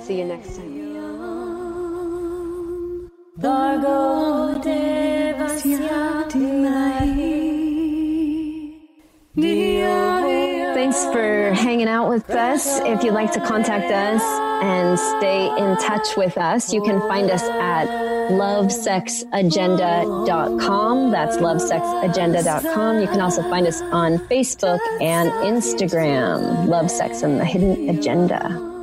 See 0.03 0.19
you 0.19 0.25
next 0.25 0.57
time. 0.57 0.75
Thanks 10.85 11.01
for 11.07 11.55
hanging 11.55 11.89
out 11.89 12.11
with 12.11 12.29
us. 12.29 12.79
If 12.81 13.03
you'd 13.03 13.15
like 13.15 13.33
to 13.33 13.41
contact 13.41 13.91
us 13.91 14.21
and 14.63 14.99
stay 14.99 15.47
in 15.47 15.79
touch 15.79 16.15
with 16.15 16.37
us, 16.37 16.75
you 16.75 16.83
can 16.83 17.01
find 17.09 17.31
us 17.31 17.43
at 17.43 17.87
lovesexagenda.com. 18.31 21.11
That's 21.11 21.39
lovesexagenda.com. 21.39 23.01
You 23.01 23.07
can 23.07 23.23
also 23.23 23.41
find 23.45 23.67
us 23.67 23.81
on 23.81 24.19
Facebook 24.29 24.81
and 25.01 25.31
Instagram. 25.31 26.67
Love 26.67 26.91
Sex 26.91 27.23
and 27.23 27.41
the 27.41 27.47
Hidden 27.47 27.89
Agenda. 27.89 28.75